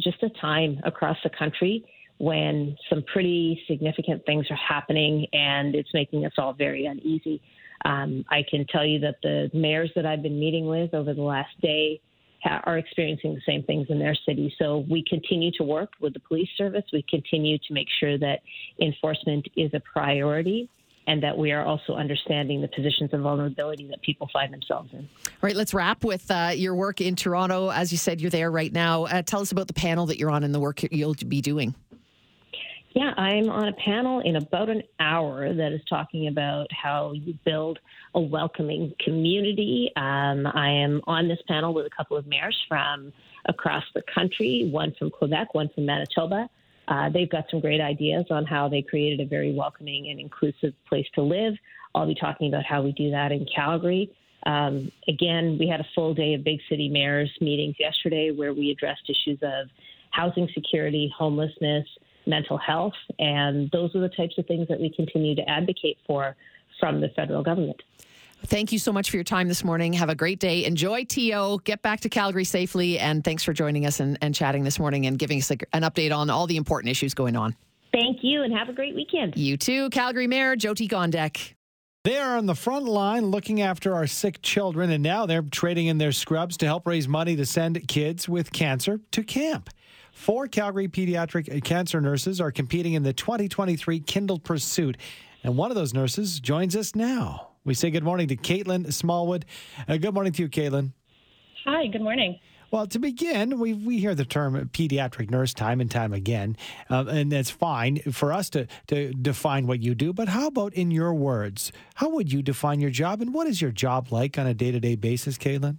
just 0.00 0.22
a 0.22 0.28
time 0.40 0.80
across 0.84 1.16
the 1.24 1.30
country 1.30 1.84
when 2.18 2.76
some 2.88 3.02
pretty 3.12 3.62
significant 3.68 4.24
things 4.26 4.46
are 4.50 4.56
happening 4.56 5.26
and 5.32 5.74
it's 5.74 5.92
making 5.92 6.24
us 6.24 6.32
all 6.38 6.52
very 6.52 6.86
uneasy. 6.86 7.40
Um, 7.84 8.24
I 8.30 8.42
can 8.48 8.66
tell 8.66 8.84
you 8.84 9.00
that 9.00 9.16
the 9.22 9.50
mayors 9.52 9.90
that 9.96 10.06
I've 10.06 10.22
been 10.22 10.38
meeting 10.38 10.66
with 10.66 10.94
over 10.94 11.14
the 11.14 11.22
last 11.22 11.60
day 11.60 12.00
are 12.64 12.78
experiencing 12.78 13.34
the 13.34 13.40
same 13.46 13.62
things 13.64 13.86
in 13.90 13.98
their 13.98 14.14
city. 14.14 14.54
So 14.58 14.84
we 14.88 15.04
continue 15.08 15.50
to 15.52 15.64
work 15.64 15.90
with 16.00 16.14
the 16.14 16.20
police 16.20 16.48
service. 16.56 16.84
We 16.92 17.04
continue 17.08 17.58
to 17.58 17.72
make 17.72 17.88
sure 18.00 18.18
that 18.18 18.40
enforcement 18.80 19.46
is 19.56 19.72
a 19.74 19.80
priority 19.80 20.68
and 21.08 21.22
that 21.22 21.36
we 21.36 21.52
are 21.52 21.64
also 21.64 21.94
understanding 21.94 22.60
the 22.60 22.68
positions 22.68 23.12
of 23.12 23.20
vulnerability 23.20 23.86
that 23.88 24.02
people 24.02 24.28
find 24.32 24.52
themselves 24.52 24.92
in. 24.92 25.08
All 25.26 25.32
right, 25.40 25.54
let's 25.54 25.72
wrap 25.72 26.04
with 26.04 26.28
uh, 26.30 26.50
your 26.54 26.74
work 26.74 27.00
in 27.00 27.14
Toronto. 27.14 27.70
As 27.70 27.92
you 27.92 27.98
said, 27.98 28.20
you're 28.20 28.30
there 28.30 28.50
right 28.50 28.72
now. 28.72 29.04
Uh, 29.04 29.22
tell 29.22 29.40
us 29.40 29.52
about 29.52 29.68
the 29.68 29.74
panel 29.74 30.06
that 30.06 30.18
you're 30.18 30.30
on 30.30 30.42
and 30.42 30.52
the 30.52 30.60
work 30.60 30.82
you'll 30.90 31.14
be 31.14 31.40
doing. 31.40 31.74
Yeah, 32.96 33.12
I'm 33.18 33.50
on 33.50 33.68
a 33.68 33.74
panel 33.74 34.20
in 34.20 34.36
about 34.36 34.70
an 34.70 34.82
hour 35.00 35.52
that 35.52 35.70
is 35.70 35.82
talking 35.86 36.28
about 36.28 36.66
how 36.72 37.12
you 37.12 37.34
build 37.44 37.78
a 38.14 38.20
welcoming 38.20 38.94
community. 39.04 39.92
Um, 39.96 40.46
I 40.46 40.70
am 40.70 41.02
on 41.06 41.28
this 41.28 41.38
panel 41.46 41.74
with 41.74 41.84
a 41.84 41.90
couple 41.90 42.16
of 42.16 42.26
mayors 42.26 42.56
from 42.66 43.12
across 43.44 43.84
the 43.94 44.00
country, 44.14 44.70
one 44.72 44.94
from 44.98 45.10
Quebec, 45.10 45.52
one 45.52 45.68
from 45.74 45.84
Manitoba. 45.84 46.48
Uh, 46.88 47.10
they've 47.10 47.28
got 47.28 47.44
some 47.50 47.60
great 47.60 47.82
ideas 47.82 48.24
on 48.30 48.46
how 48.46 48.66
they 48.66 48.80
created 48.80 49.20
a 49.20 49.28
very 49.28 49.52
welcoming 49.52 50.08
and 50.08 50.18
inclusive 50.18 50.72
place 50.88 51.06
to 51.16 51.20
live. 51.20 51.52
I'll 51.94 52.06
be 52.06 52.14
talking 52.14 52.48
about 52.48 52.64
how 52.64 52.80
we 52.80 52.92
do 52.92 53.10
that 53.10 53.30
in 53.30 53.46
Calgary. 53.54 54.10
Um, 54.46 54.90
again, 55.06 55.58
we 55.60 55.68
had 55.68 55.80
a 55.80 55.86
full 55.94 56.14
day 56.14 56.32
of 56.32 56.44
big 56.44 56.60
city 56.70 56.88
mayors 56.88 57.30
meetings 57.42 57.76
yesterday 57.78 58.30
where 58.30 58.54
we 58.54 58.70
addressed 58.70 59.02
issues 59.10 59.38
of 59.42 59.68
housing 60.12 60.48
security, 60.54 61.12
homelessness, 61.14 61.86
mental 62.26 62.58
health. 62.58 62.94
And 63.18 63.70
those 63.72 63.94
are 63.94 64.00
the 64.00 64.08
types 64.08 64.38
of 64.38 64.46
things 64.46 64.68
that 64.68 64.80
we 64.80 64.90
continue 64.90 65.34
to 65.36 65.48
advocate 65.48 65.98
for 66.06 66.36
from 66.80 67.00
the 67.00 67.08
federal 67.10 67.42
government. 67.42 67.82
Thank 68.44 68.70
you 68.70 68.78
so 68.78 68.92
much 68.92 69.10
for 69.10 69.16
your 69.16 69.24
time 69.24 69.48
this 69.48 69.64
morning. 69.64 69.92
Have 69.94 70.10
a 70.10 70.14
great 70.14 70.38
day. 70.38 70.64
Enjoy 70.64 71.04
TO. 71.04 71.58
Get 71.64 71.82
back 71.82 72.00
to 72.00 72.08
Calgary 72.08 72.44
safely. 72.44 72.98
And 72.98 73.24
thanks 73.24 73.42
for 73.42 73.52
joining 73.52 73.86
us 73.86 73.98
and, 73.98 74.18
and 74.20 74.34
chatting 74.34 74.62
this 74.62 74.78
morning 74.78 75.06
and 75.06 75.18
giving 75.18 75.38
us 75.38 75.50
an 75.50 75.82
update 75.82 76.14
on 76.14 76.30
all 76.30 76.46
the 76.46 76.56
important 76.56 76.90
issues 76.90 77.14
going 77.14 77.34
on. 77.34 77.56
Thank 77.92 78.18
you 78.22 78.42
and 78.42 78.52
have 78.52 78.68
a 78.68 78.74
great 78.74 78.94
weekend. 78.94 79.36
You 79.36 79.56
too. 79.56 79.88
Calgary 79.90 80.26
Mayor 80.26 80.54
Jyoti 80.54 80.88
Gondek. 80.88 81.55
They 82.06 82.18
are 82.18 82.36
on 82.36 82.46
the 82.46 82.54
front 82.54 82.84
line 82.84 83.32
looking 83.32 83.60
after 83.62 83.92
our 83.92 84.06
sick 84.06 84.40
children, 84.40 84.92
and 84.92 85.02
now 85.02 85.26
they're 85.26 85.42
trading 85.42 85.88
in 85.88 85.98
their 85.98 86.12
scrubs 86.12 86.56
to 86.58 86.64
help 86.64 86.86
raise 86.86 87.08
money 87.08 87.34
to 87.34 87.44
send 87.44 87.88
kids 87.88 88.28
with 88.28 88.52
cancer 88.52 89.00
to 89.10 89.24
camp. 89.24 89.70
Four 90.12 90.46
Calgary 90.46 90.86
pediatric 90.86 91.64
cancer 91.64 92.00
nurses 92.00 92.40
are 92.40 92.52
competing 92.52 92.92
in 92.92 93.02
the 93.02 93.12
2023 93.12 93.98
Kindle 93.98 94.38
Pursuit, 94.38 94.96
and 95.42 95.56
one 95.56 95.72
of 95.72 95.74
those 95.74 95.92
nurses 95.92 96.38
joins 96.38 96.76
us 96.76 96.94
now. 96.94 97.48
We 97.64 97.74
say 97.74 97.90
good 97.90 98.04
morning 98.04 98.28
to 98.28 98.36
Caitlin 98.36 98.92
Smallwood. 98.92 99.44
Uh, 99.88 99.96
good 99.96 100.14
morning 100.14 100.32
to 100.34 100.42
you, 100.42 100.48
Caitlin. 100.48 100.92
Hi, 101.64 101.88
good 101.88 102.02
morning. 102.02 102.38
Well, 102.70 102.86
to 102.88 102.98
begin, 102.98 103.58
we, 103.58 103.74
we 103.74 103.98
hear 103.98 104.14
the 104.14 104.24
term 104.24 104.54
pediatric 104.72 105.30
nurse 105.30 105.54
time 105.54 105.80
and 105.80 105.90
time 105.90 106.12
again, 106.12 106.56
uh, 106.90 107.04
and 107.08 107.30
that's 107.30 107.50
fine 107.50 107.98
for 108.12 108.32
us 108.32 108.50
to, 108.50 108.66
to 108.88 109.12
define 109.12 109.66
what 109.66 109.80
you 109.80 109.94
do. 109.94 110.12
But 110.12 110.28
how 110.28 110.48
about 110.48 110.74
in 110.74 110.90
your 110.90 111.14
words? 111.14 111.70
How 111.94 112.08
would 112.10 112.32
you 112.32 112.42
define 112.42 112.80
your 112.80 112.90
job, 112.90 113.20
and 113.20 113.32
what 113.32 113.46
is 113.46 113.62
your 113.62 113.70
job 113.70 114.10
like 114.10 114.38
on 114.38 114.46
a 114.46 114.54
day 114.54 114.72
to 114.72 114.80
day 114.80 114.96
basis, 114.96 115.38
Caitlin? 115.38 115.78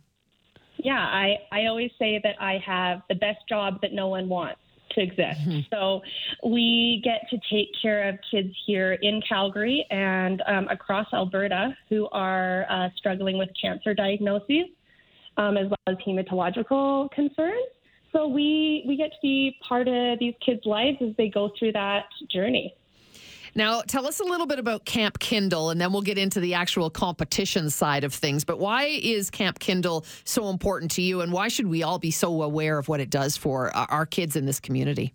Yeah, 0.78 1.00
I, 1.00 1.38
I 1.52 1.66
always 1.66 1.92
say 2.00 2.22
that 2.24 2.36
I 2.40 2.62
have 2.66 3.02
the 3.10 3.16
best 3.16 3.40
job 3.50 3.82
that 3.82 3.94
no 3.94 4.08
one 4.08 4.30
wants 4.30 4.60
to 4.92 5.02
exist. 5.02 5.42
Mm-hmm. 5.42 5.60
So 5.72 6.02
we 6.44 7.02
get 7.04 7.30
to 7.30 7.38
take 7.52 7.70
care 7.82 8.08
of 8.08 8.20
kids 8.32 8.54
here 8.66 8.94
in 8.94 9.22
Calgary 9.28 9.86
and 9.90 10.42
um, 10.48 10.68
across 10.70 11.08
Alberta 11.14 11.76
who 11.90 12.08
are 12.12 12.66
uh, 12.70 12.90
struggling 12.96 13.38
with 13.38 13.50
cancer 13.62 13.94
diagnoses 13.94 14.68
um, 15.38 15.58
as 15.58 15.70
well 15.70 15.78
as 15.88 15.96
hematological 16.06 17.10
concerns. 17.12 17.68
So 18.12 18.28
we 18.28 18.84
we 18.88 18.96
get 18.96 19.12
to 19.12 19.18
be 19.22 19.58
part 19.68 19.88
of 19.88 20.20
these 20.20 20.34
kids' 20.44 20.62
lives 20.66 20.98
as 21.02 21.16
they 21.18 21.30
go 21.30 21.52
through 21.58 21.74
that 21.74 22.06
journey. 22.32 22.74
Now, 23.56 23.82
tell 23.82 24.06
us 24.06 24.20
a 24.20 24.24
little 24.24 24.46
bit 24.46 24.60
about 24.60 24.86
Camp 24.86 25.18
Kindle, 25.18 25.72
and 25.72 25.82
then 25.82 25.92
we'll 25.92 26.04
get 26.04 26.20
into 26.20 26.40
the 26.40 26.54
actual 26.54 26.92
competition 26.92 27.72
side 27.72 28.04
of 28.04 28.14
things. 28.14 28.44
But 28.44 28.60
why 28.60 28.86
is 28.86 29.32
Camp 29.32 29.58
Kindle 29.58 30.06
so 30.26 30.50
important 30.50 30.92
to 30.92 31.02
you, 31.02 31.22
and 31.22 31.34
why 31.34 31.48
should 31.48 31.66
we 31.66 31.82
all 31.82 31.98
be 31.98 32.12
so 32.12 32.44
aware 32.44 32.78
of 32.78 32.88
what 32.88 33.00
it 33.00 33.10
does 33.10 33.36
for 33.36 33.76
our 33.76 34.06
kids 34.06 34.36
in 34.36 34.46
this 34.46 34.60
community? 34.60 35.14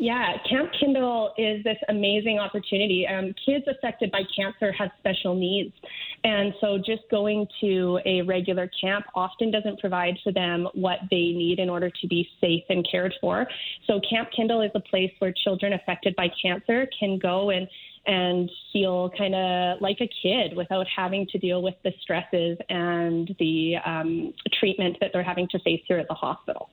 Yeah, 0.00 0.34
Camp 0.48 0.70
Kindle 0.78 1.34
is 1.36 1.64
this 1.64 1.76
amazing 1.88 2.38
opportunity. 2.38 3.04
Um, 3.04 3.34
kids 3.44 3.64
affected 3.68 4.12
by 4.12 4.22
cancer 4.34 4.70
have 4.70 4.90
special 5.00 5.34
needs. 5.34 5.74
And 6.22 6.54
so 6.60 6.78
just 6.78 7.02
going 7.10 7.48
to 7.60 7.98
a 8.06 8.22
regular 8.22 8.70
camp 8.80 9.06
often 9.16 9.50
doesn't 9.50 9.80
provide 9.80 10.14
for 10.22 10.32
them 10.32 10.68
what 10.74 10.98
they 11.10 11.32
need 11.34 11.58
in 11.58 11.68
order 11.68 11.90
to 11.90 12.06
be 12.06 12.28
safe 12.40 12.62
and 12.68 12.86
cared 12.88 13.12
for. 13.20 13.48
So 13.88 14.00
Camp 14.08 14.28
Kindle 14.34 14.60
is 14.60 14.70
a 14.76 14.80
place 14.80 15.10
where 15.18 15.34
children 15.44 15.72
affected 15.72 16.14
by 16.14 16.28
cancer 16.40 16.86
can 16.98 17.18
go 17.18 17.50
and 17.50 17.66
and 18.06 18.50
feel 18.72 19.10
kind 19.18 19.34
of 19.34 19.82
like 19.82 19.98
a 20.00 20.08
kid 20.22 20.56
without 20.56 20.86
having 20.94 21.26
to 21.26 21.38
deal 21.38 21.60
with 21.60 21.74
the 21.84 21.92
stresses 22.00 22.56
and 22.70 23.34
the 23.38 23.74
um, 23.84 24.32
treatment 24.58 24.96
that 25.00 25.10
they're 25.12 25.22
having 25.22 25.46
to 25.48 25.58
face 25.58 25.82
here 25.86 25.98
at 25.98 26.08
the 26.08 26.14
hospital. 26.14 26.70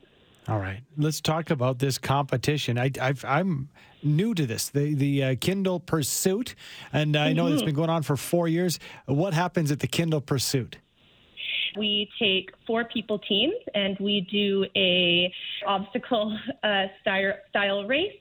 All 0.47 0.59
right, 0.59 0.81
let's 0.95 1.21
talk 1.21 1.49
about 1.49 1.79
this 1.79 1.97
competition. 1.97 2.77
I, 2.77 2.91
am 3.23 3.69
new 4.03 4.35
to 4.35 4.45
this, 4.45 4.69
the 4.69 4.93
the 4.93 5.23
uh, 5.23 5.35
Kindle 5.41 5.79
Pursuit, 5.79 6.53
and 6.93 7.15
I 7.15 7.33
know 7.33 7.45
mm-hmm. 7.45 7.55
it's 7.55 7.63
been 7.63 7.73
going 7.73 7.89
on 7.89 8.03
for 8.03 8.15
four 8.15 8.47
years. 8.47 8.79
What 9.07 9.33
happens 9.33 9.71
at 9.71 9.79
the 9.79 9.87
Kindle 9.87 10.21
Pursuit? 10.21 10.77
We 11.75 12.09
take 12.19 12.51
four 12.65 12.85
people 12.85 13.19
teams 13.19 13.55
and 13.73 13.97
we 13.99 14.27
do 14.31 14.65
a 14.75 15.33
obstacle 15.67 16.37
uh, 16.63 16.85
style, 17.01 17.33
style 17.49 17.85
race 17.85 18.13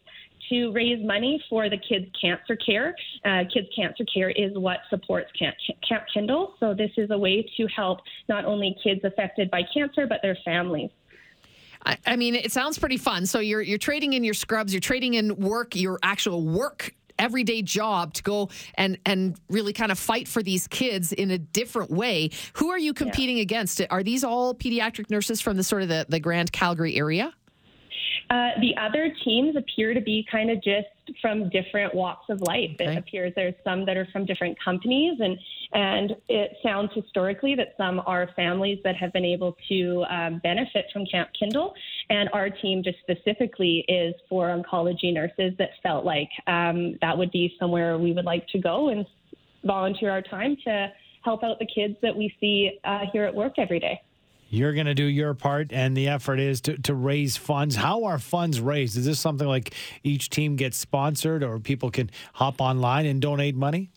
to 0.48 0.72
raise 0.72 1.04
money 1.04 1.42
for 1.48 1.68
the 1.68 1.78
kids' 1.78 2.10
cancer 2.20 2.56
care. 2.56 2.94
Uh, 3.24 3.44
kids' 3.52 3.68
cancer 3.76 4.04
care 4.12 4.30
is 4.30 4.56
what 4.56 4.78
supports 4.90 5.30
Camp, 5.38 5.54
Camp 5.88 6.04
Kindle. 6.12 6.54
So 6.58 6.74
this 6.74 6.90
is 6.96 7.10
a 7.10 7.18
way 7.18 7.46
to 7.56 7.66
help 7.68 8.00
not 8.28 8.44
only 8.44 8.76
kids 8.82 9.00
affected 9.04 9.50
by 9.50 9.62
cancer 9.72 10.06
but 10.06 10.20
their 10.22 10.36
families. 10.44 10.90
I, 11.84 11.98
I 12.06 12.16
mean, 12.16 12.34
it 12.34 12.52
sounds 12.52 12.78
pretty 12.78 12.96
fun. 12.96 13.26
So 13.26 13.40
you're 13.40 13.62
you're 13.62 13.78
trading 13.78 14.12
in 14.12 14.24
your 14.24 14.34
scrubs, 14.34 14.72
you're 14.72 14.80
trading 14.80 15.14
in 15.14 15.36
work, 15.36 15.76
your 15.76 15.98
actual 16.02 16.42
work 16.42 16.94
everyday 17.18 17.62
job 17.62 18.12
to 18.12 18.22
go 18.22 18.48
and 18.74 18.98
and 19.06 19.38
really 19.48 19.72
kind 19.72 19.92
of 19.92 19.98
fight 19.98 20.26
for 20.26 20.42
these 20.42 20.66
kids 20.68 21.12
in 21.12 21.30
a 21.30 21.38
different 21.38 21.90
way. 21.90 22.30
Who 22.54 22.70
are 22.70 22.78
you 22.78 22.92
competing 22.92 23.36
yeah. 23.36 23.42
against? 23.42 23.80
Are 23.90 24.02
these 24.02 24.24
all 24.24 24.54
pediatric 24.54 25.10
nurses 25.10 25.40
from 25.40 25.56
the 25.56 25.64
sort 25.64 25.82
of 25.82 25.88
the, 25.88 26.06
the 26.08 26.20
Grand 26.20 26.52
Calgary 26.52 26.96
area? 26.96 27.32
Uh, 28.30 28.50
the 28.60 28.74
other 28.80 29.14
teams 29.22 29.54
appear 29.54 29.92
to 29.92 30.00
be 30.00 30.26
kind 30.30 30.50
of 30.50 30.56
just 30.62 30.88
from 31.20 31.50
different 31.50 31.94
walks 31.94 32.24
of 32.30 32.40
life. 32.40 32.70
Okay. 32.80 32.92
It 32.92 32.98
appears 32.98 33.32
there's 33.36 33.54
some 33.62 33.84
that 33.84 33.96
are 33.96 34.08
from 34.12 34.24
different 34.24 34.56
companies, 34.62 35.18
and 35.20 35.38
and 35.74 36.14
it 36.28 36.52
sounds 36.62 36.90
historically 36.94 37.56
that 37.56 37.74
some 37.76 38.00
are 38.06 38.30
families 38.36 38.78
that 38.84 38.94
have 38.96 39.12
been 39.12 39.24
able 39.24 39.56
to 39.68 40.04
um, 40.08 40.40
benefit 40.42 40.86
from 40.92 41.04
Camp 41.06 41.28
Kindle. 41.38 41.74
And 42.10 42.28
our 42.32 42.48
team 42.48 42.82
just 42.84 42.98
specifically 43.00 43.84
is 43.88 44.14
for 44.28 44.48
oncology 44.48 45.12
nurses 45.12 45.52
that 45.58 45.70
felt 45.82 46.04
like 46.04 46.30
um, 46.46 46.96
that 47.00 47.18
would 47.18 47.32
be 47.32 47.54
somewhere 47.58 47.98
we 47.98 48.12
would 48.12 48.24
like 48.24 48.46
to 48.48 48.58
go 48.58 48.90
and 48.90 49.04
volunteer 49.64 50.10
our 50.10 50.22
time 50.22 50.56
to 50.64 50.92
help 51.24 51.42
out 51.42 51.58
the 51.58 51.66
kids 51.66 51.96
that 52.02 52.14
we 52.16 52.32
see 52.38 52.78
uh, 52.84 53.00
here 53.12 53.24
at 53.24 53.34
work 53.34 53.54
every 53.58 53.80
day. 53.80 54.00
You're 54.50 54.74
going 54.74 54.86
to 54.86 54.94
do 54.94 55.04
your 55.04 55.34
part, 55.34 55.72
and 55.72 55.96
the 55.96 56.06
effort 56.06 56.38
is 56.38 56.60
to, 56.60 56.78
to 56.82 56.94
raise 56.94 57.36
funds. 57.36 57.74
How 57.74 58.04
are 58.04 58.20
funds 58.20 58.60
raised? 58.60 58.96
Is 58.96 59.06
this 59.06 59.18
something 59.18 59.48
like 59.48 59.74
each 60.04 60.30
team 60.30 60.54
gets 60.54 60.76
sponsored, 60.76 61.42
or 61.42 61.58
people 61.58 61.90
can 61.90 62.10
hop 62.34 62.60
online 62.60 63.06
and 63.06 63.20
donate 63.20 63.56
money? 63.56 63.90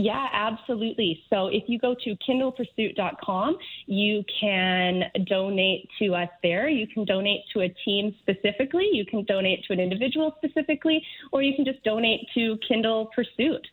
Yeah, 0.00 0.28
absolutely. 0.32 1.24
So 1.28 1.48
if 1.48 1.64
you 1.66 1.76
go 1.76 1.94
to 2.04 2.16
kindlepursuit.com, 2.16 3.58
you 3.86 4.22
can 4.40 5.02
donate 5.26 5.88
to 5.98 6.14
us 6.14 6.28
there. 6.40 6.68
You 6.68 6.86
can 6.86 7.04
donate 7.04 7.40
to 7.52 7.62
a 7.62 7.68
team 7.84 8.14
specifically, 8.20 8.88
you 8.92 9.04
can 9.04 9.24
donate 9.24 9.64
to 9.64 9.72
an 9.72 9.80
individual 9.80 10.36
specifically, 10.38 11.02
or 11.32 11.42
you 11.42 11.56
can 11.56 11.64
just 11.64 11.82
donate 11.82 12.28
to 12.34 12.56
Kindle 12.68 13.10
Pursuit. 13.12 13.66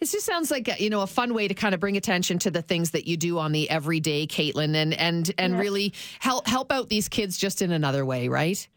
This 0.00 0.12
just 0.12 0.26
sounds 0.26 0.50
like 0.50 0.68
a, 0.68 0.80
you 0.80 0.90
know 0.90 1.00
a 1.00 1.06
fun 1.06 1.32
way 1.32 1.48
to 1.48 1.54
kind 1.54 1.74
of 1.74 1.80
bring 1.80 1.96
attention 1.96 2.38
to 2.40 2.50
the 2.50 2.62
things 2.62 2.90
that 2.90 3.06
you 3.06 3.16
do 3.16 3.38
on 3.38 3.52
the 3.52 3.68
everyday, 3.70 4.26
Caitlin, 4.26 4.76
and 4.76 4.92
and 4.94 5.32
and 5.38 5.54
yeah. 5.54 5.60
really 5.60 5.94
help 6.20 6.46
help 6.46 6.70
out 6.70 6.90
these 6.90 7.08
kids 7.08 7.38
just 7.38 7.62
in 7.62 7.72
another 7.72 8.04
way, 8.04 8.28
right? 8.28 8.68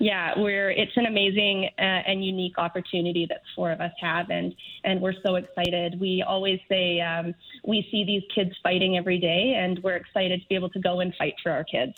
Yeah, 0.00 0.32
we're 0.34 0.70
it's 0.70 0.96
an 0.96 1.04
amazing 1.04 1.68
uh, 1.78 1.82
and 1.82 2.24
unique 2.24 2.56
opportunity 2.56 3.26
that 3.28 3.42
four 3.54 3.70
of 3.70 3.82
us 3.82 3.92
have, 4.00 4.30
and 4.30 4.54
and 4.82 4.98
we're 4.98 5.12
so 5.22 5.34
excited. 5.34 6.00
We 6.00 6.24
always 6.26 6.58
say 6.70 7.02
um, 7.02 7.34
we 7.66 7.86
see 7.90 8.04
these 8.04 8.22
kids 8.34 8.52
fighting 8.62 8.96
every 8.96 9.18
day, 9.18 9.56
and 9.58 9.78
we're 9.82 9.96
excited 9.96 10.40
to 10.40 10.48
be 10.48 10.54
able 10.54 10.70
to 10.70 10.80
go 10.80 11.00
and 11.00 11.14
fight 11.16 11.34
for 11.42 11.52
our 11.52 11.64
kids. 11.64 11.92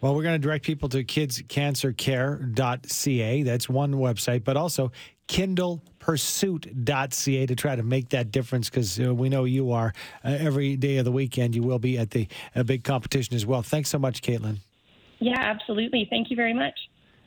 Well, 0.00 0.14
we're 0.14 0.22
going 0.22 0.40
to 0.40 0.46
direct 0.46 0.64
people 0.64 0.88
to 0.90 1.02
kidscancercare.ca. 1.04 3.42
That's 3.42 3.68
one 3.68 3.94
website, 3.94 4.44
but 4.44 4.56
also 4.56 4.92
kindlepursuit.ca 5.28 7.46
to 7.46 7.54
try 7.54 7.76
to 7.76 7.82
make 7.82 8.08
that 8.10 8.30
difference 8.30 8.70
because 8.70 8.98
uh, 8.98 9.14
we 9.14 9.28
know 9.28 9.44
you 9.44 9.72
are 9.72 9.92
uh, 10.24 10.38
every 10.38 10.76
day 10.76 10.96
of 10.96 11.04
the 11.04 11.12
weekend. 11.12 11.54
You 11.54 11.64
will 11.64 11.78
be 11.78 11.98
at 11.98 12.12
the 12.12 12.28
uh, 12.54 12.62
big 12.62 12.82
competition 12.82 13.36
as 13.36 13.44
well. 13.44 13.60
Thanks 13.62 13.90
so 13.90 13.98
much, 13.98 14.22
Caitlin. 14.22 14.56
Yeah, 15.18 15.38
absolutely. 15.38 16.06
Thank 16.08 16.30
you 16.30 16.36
very 16.36 16.54
much. 16.54 16.78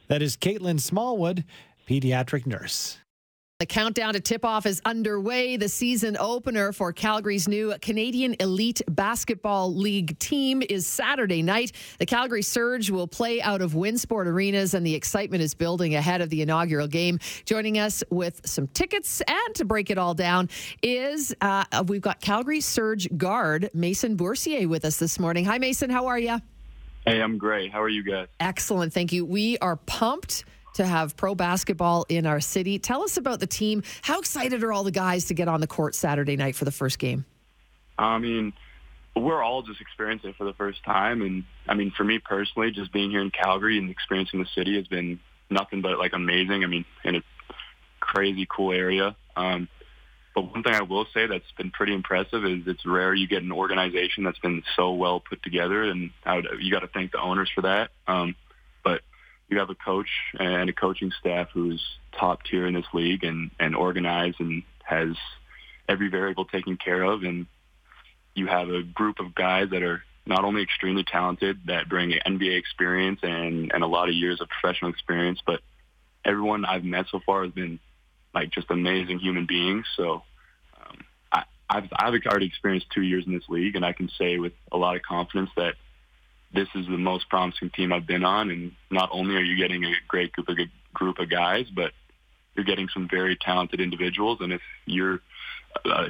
That 0.09 0.23
is 0.23 0.35
Caitlin 0.35 0.79
Smallwood, 0.79 1.45
pediatric 1.87 2.47
nurse. 2.47 2.97
The 3.59 3.65
countdown 3.65 4.13
to 4.13 4.21
tip 4.21 4.45
off 4.45 4.65
is 4.65 4.81
underway. 4.85 5.57
The 5.57 5.67
season 5.67 6.15
opener 6.17 6.71
for 6.71 6.93
Calgary's 6.93 7.47
new 7.47 7.75
Canadian 7.81 8.37
Elite 8.39 8.81
Basketball 8.89 9.75
League 9.75 10.17
team 10.17 10.63
is 10.67 10.87
Saturday 10.87 11.43
night. 11.43 11.73
The 11.99 12.05
Calgary 12.05 12.41
Surge 12.41 12.89
will 12.89 13.05
play 13.05 13.41
out 13.41 13.61
of 13.61 13.73
Winsport 13.73 14.27
Arenas, 14.27 14.73
and 14.73 14.87
the 14.87 14.95
excitement 14.95 15.43
is 15.43 15.53
building 15.53 15.93
ahead 15.93 16.21
of 16.21 16.29
the 16.29 16.41
inaugural 16.41 16.87
game. 16.87 17.19
Joining 17.43 17.77
us 17.77 18.01
with 18.09 18.41
some 18.45 18.67
tickets 18.67 19.21
and 19.27 19.55
to 19.55 19.65
break 19.65 19.89
it 19.89 19.97
all 19.97 20.13
down 20.13 20.49
is 20.81 21.35
uh, 21.41 21.65
we've 21.85 22.01
got 22.01 22.21
Calgary 22.21 22.61
Surge 22.61 23.09
guard 23.17 23.69
Mason 23.73 24.15
Bourcier 24.15 24.69
with 24.69 24.85
us 24.85 24.97
this 24.97 25.19
morning. 25.19 25.43
Hi, 25.45 25.57
Mason. 25.57 25.89
How 25.89 26.07
are 26.07 26.17
you? 26.17 26.39
Hey, 27.09 27.23
I'm 27.23 27.39
great. 27.39 27.71
How 27.71 27.81
are 27.81 27.89
you 27.89 28.03
guys? 28.03 28.27
Excellent. 28.39 28.93
Thank 28.93 29.11
you. 29.11 29.25
We 29.25 29.57
are 29.57 29.77
pumped 29.77 30.45
to 30.75 30.85
have 30.85 31.17
pro 31.17 31.33
basketball 31.33 32.05
in 32.07 32.27
our 32.27 32.39
city. 32.39 32.77
Tell 32.77 33.01
us 33.01 33.17
about 33.17 33.39
the 33.39 33.47
team. 33.47 33.81
How 34.03 34.19
excited 34.19 34.63
are 34.63 34.71
all 34.71 34.83
the 34.83 34.91
guys 34.91 35.25
to 35.25 35.33
get 35.33 35.47
on 35.47 35.59
the 35.59 35.65
court 35.65 35.95
Saturday 35.95 36.35
night 36.35 36.55
for 36.55 36.65
the 36.65 36.71
first 36.71 36.99
game? 36.99 37.25
I 37.97 38.19
mean, 38.19 38.53
we're 39.15 39.41
all 39.41 39.63
just 39.63 39.81
experiencing 39.81 40.29
it 40.29 40.35
for 40.35 40.43
the 40.43 40.53
first 40.53 40.83
time. 40.85 41.23
And 41.23 41.45
I 41.67 41.73
mean, 41.73 41.91
for 41.97 42.03
me 42.03 42.19
personally, 42.19 42.69
just 42.69 42.93
being 42.93 43.09
here 43.09 43.21
in 43.21 43.31
Calgary 43.31 43.79
and 43.79 43.89
experiencing 43.89 44.39
the 44.39 44.47
city 44.53 44.75
has 44.75 44.85
been 44.85 45.19
nothing 45.49 45.81
but 45.81 45.97
like 45.97 46.13
amazing. 46.13 46.63
I 46.63 46.67
mean, 46.67 46.85
in 47.03 47.15
a 47.15 47.23
crazy 47.99 48.47
cool 48.47 48.71
area. 48.71 49.15
Um, 49.35 49.67
but 50.41 50.53
one 50.53 50.63
thing 50.63 50.73
I 50.73 50.83
will 50.83 51.05
say 51.13 51.27
that's 51.27 51.51
been 51.57 51.71
pretty 51.71 51.93
impressive 51.93 52.45
is 52.45 52.63
it's 52.65 52.85
rare 52.85 53.13
you 53.13 53.27
get 53.27 53.43
an 53.43 53.51
organization 53.51 54.23
that's 54.23 54.39
been 54.39 54.63
so 54.75 54.93
well 54.93 55.19
put 55.19 55.43
together, 55.43 55.83
and 55.83 56.11
would, 56.25 56.47
you 56.61 56.71
got 56.71 56.79
to 56.79 56.87
thank 56.87 57.11
the 57.11 57.19
owners 57.19 57.49
for 57.53 57.61
that. 57.61 57.89
Um, 58.07 58.35
but 58.83 59.01
you 59.49 59.59
have 59.59 59.69
a 59.69 59.75
coach 59.75 60.09
and 60.39 60.69
a 60.69 60.73
coaching 60.73 61.11
staff 61.19 61.49
who's 61.53 61.83
top 62.17 62.43
tier 62.43 62.67
in 62.67 62.73
this 62.73 62.85
league 62.93 63.23
and, 63.23 63.51
and 63.59 63.75
organized 63.75 64.39
and 64.39 64.63
has 64.83 65.09
every 65.89 66.09
variable 66.09 66.45
taken 66.45 66.77
care 66.77 67.03
of, 67.03 67.23
and 67.23 67.45
you 68.33 68.47
have 68.47 68.69
a 68.69 68.83
group 68.83 69.19
of 69.19 69.35
guys 69.35 69.71
that 69.71 69.83
are 69.83 70.03
not 70.25 70.45
only 70.45 70.61
extremely 70.61 71.03
talented 71.03 71.59
that 71.65 71.89
bring 71.89 72.11
NBA 72.11 72.57
experience 72.57 73.19
and 73.23 73.71
and 73.73 73.83
a 73.83 73.87
lot 73.87 74.07
of 74.07 74.15
years 74.15 74.39
of 74.39 74.47
professional 74.47 74.91
experience, 74.91 75.39
but 75.45 75.59
everyone 76.23 76.63
I've 76.63 76.83
met 76.83 77.07
so 77.11 77.19
far 77.25 77.43
has 77.43 77.51
been 77.51 77.79
like 78.33 78.51
just 78.51 78.69
amazing 78.69 79.19
human 79.19 79.45
beings. 79.45 79.85
So 79.97 80.21
I, 80.21 80.21
I've 81.69 81.89
I've 81.95 82.13
already 82.25 82.47
experienced 82.47 82.87
two 82.89 83.03
years 83.03 83.25
in 83.25 83.33
this 83.33 83.47
league, 83.49 83.75
and 83.75 83.85
I 83.85 83.93
can 83.93 84.09
say 84.17 84.37
with 84.37 84.53
a 84.71 84.77
lot 84.77 84.95
of 84.95 85.03
confidence 85.03 85.51
that 85.55 85.75
this 86.53 86.67
is 86.75 86.87
the 86.87 86.97
most 86.97 87.29
promising 87.29 87.69
team 87.69 87.93
I've 87.93 88.07
been 88.07 88.23
on. 88.23 88.49
And 88.49 88.71
not 88.89 89.09
only 89.11 89.35
are 89.35 89.41
you 89.41 89.55
getting 89.57 89.85
a 89.85 89.93
great 90.07 90.31
group 90.31 90.49
of 90.49 90.57
group 90.93 91.19
of 91.19 91.29
guys, 91.29 91.67
but 91.69 91.91
you're 92.55 92.65
getting 92.65 92.89
some 92.93 93.07
very 93.09 93.35
talented 93.35 93.79
individuals. 93.79 94.39
And 94.41 94.51
if 94.51 94.61
you're 94.85 95.21
a 95.85 96.07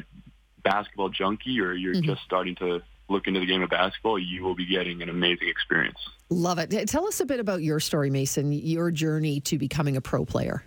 basketball 0.63 1.09
junkie 1.09 1.59
or 1.59 1.73
you're 1.73 1.93
mm-hmm. 1.93 2.05
just 2.05 2.21
starting 2.23 2.55
to 2.55 2.81
look 3.09 3.27
into 3.27 3.39
the 3.39 3.45
game 3.45 3.61
of 3.61 3.69
basketball, 3.69 4.17
you 4.17 4.43
will 4.43 4.55
be 4.55 4.65
getting 4.65 5.01
an 5.01 5.09
amazing 5.09 5.49
experience. 5.49 5.97
Love 6.29 6.59
it. 6.59 6.69
Tell 6.87 7.07
us 7.07 7.19
a 7.19 7.25
bit 7.25 7.39
about 7.39 7.63
your 7.63 7.79
story, 7.79 8.09
Mason, 8.09 8.51
your 8.51 8.91
journey 8.91 9.41
to 9.41 9.57
becoming 9.57 9.97
a 9.97 10.01
pro 10.01 10.25
player. 10.25 10.63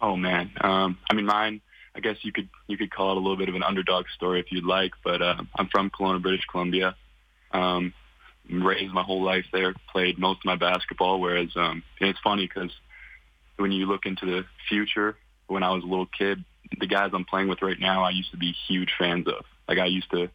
Oh 0.00 0.16
man, 0.16 0.50
um, 0.60 0.98
I 1.10 1.14
mean, 1.14 1.26
mine. 1.26 1.60
I 1.98 2.00
guess 2.00 2.16
you 2.22 2.30
could 2.30 2.48
you 2.68 2.78
could 2.78 2.92
call 2.92 3.10
it 3.10 3.16
a 3.16 3.20
little 3.20 3.36
bit 3.36 3.48
of 3.48 3.56
an 3.56 3.64
underdog 3.64 4.06
story 4.14 4.38
if 4.38 4.52
you'd 4.52 4.64
like. 4.64 4.92
But 5.02 5.20
uh, 5.20 5.42
I'm 5.56 5.66
from 5.66 5.90
Kelowna, 5.90 6.22
British 6.22 6.44
Columbia. 6.48 6.94
Um, 7.50 7.92
raised 8.48 8.94
my 8.94 9.02
whole 9.02 9.24
life 9.24 9.46
there. 9.52 9.74
Played 9.90 10.16
most 10.16 10.38
of 10.38 10.44
my 10.44 10.54
basketball. 10.54 11.20
Whereas, 11.20 11.48
um, 11.56 11.82
it's 12.00 12.20
funny 12.22 12.46
because 12.46 12.70
when 13.56 13.72
you 13.72 13.86
look 13.86 14.06
into 14.06 14.26
the 14.26 14.44
future, 14.68 15.16
when 15.48 15.64
I 15.64 15.72
was 15.72 15.82
a 15.82 15.88
little 15.88 16.06
kid, 16.06 16.44
the 16.78 16.86
guys 16.86 17.10
I'm 17.12 17.24
playing 17.24 17.48
with 17.48 17.62
right 17.62 17.80
now, 17.80 18.04
I 18.04 18.10
used 18.10 18.30
to 18.30 18.36
be 18.36 18.54
huge 18.68 18.92
fans 18.96 19.26
of. 19.26 19.44
Like 19.66 19.78
I 19.78 19.86
used 19.86 20.10
to 20.12 20.30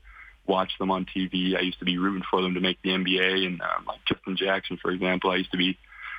watch 0.46 0.72
them 0.80 0.92
on 0.92 1.06
TV. 1.06 1.56
I 1.56 1.62
used 1.62 1.80
to 1.80 1.86
be 1.86 1.98
rooting 1.98 2.26
for 2.30 2.42
them 2.42 2.56
to 2.56 2.60
make 2.60 2.82
the 2.82 2.90
NBA, 2.90 3.46
and 3.48 3.62
um, 3.62 3.86
like 3.88 4.04
Justin 4.06 4.36
Jackson, 4.36 4.78
for 4.82 4.92
example, 4.92 5.32
I 5.32 5.38
used 5.38 5.52
to 5.52 5.58
be, 5.58 5.78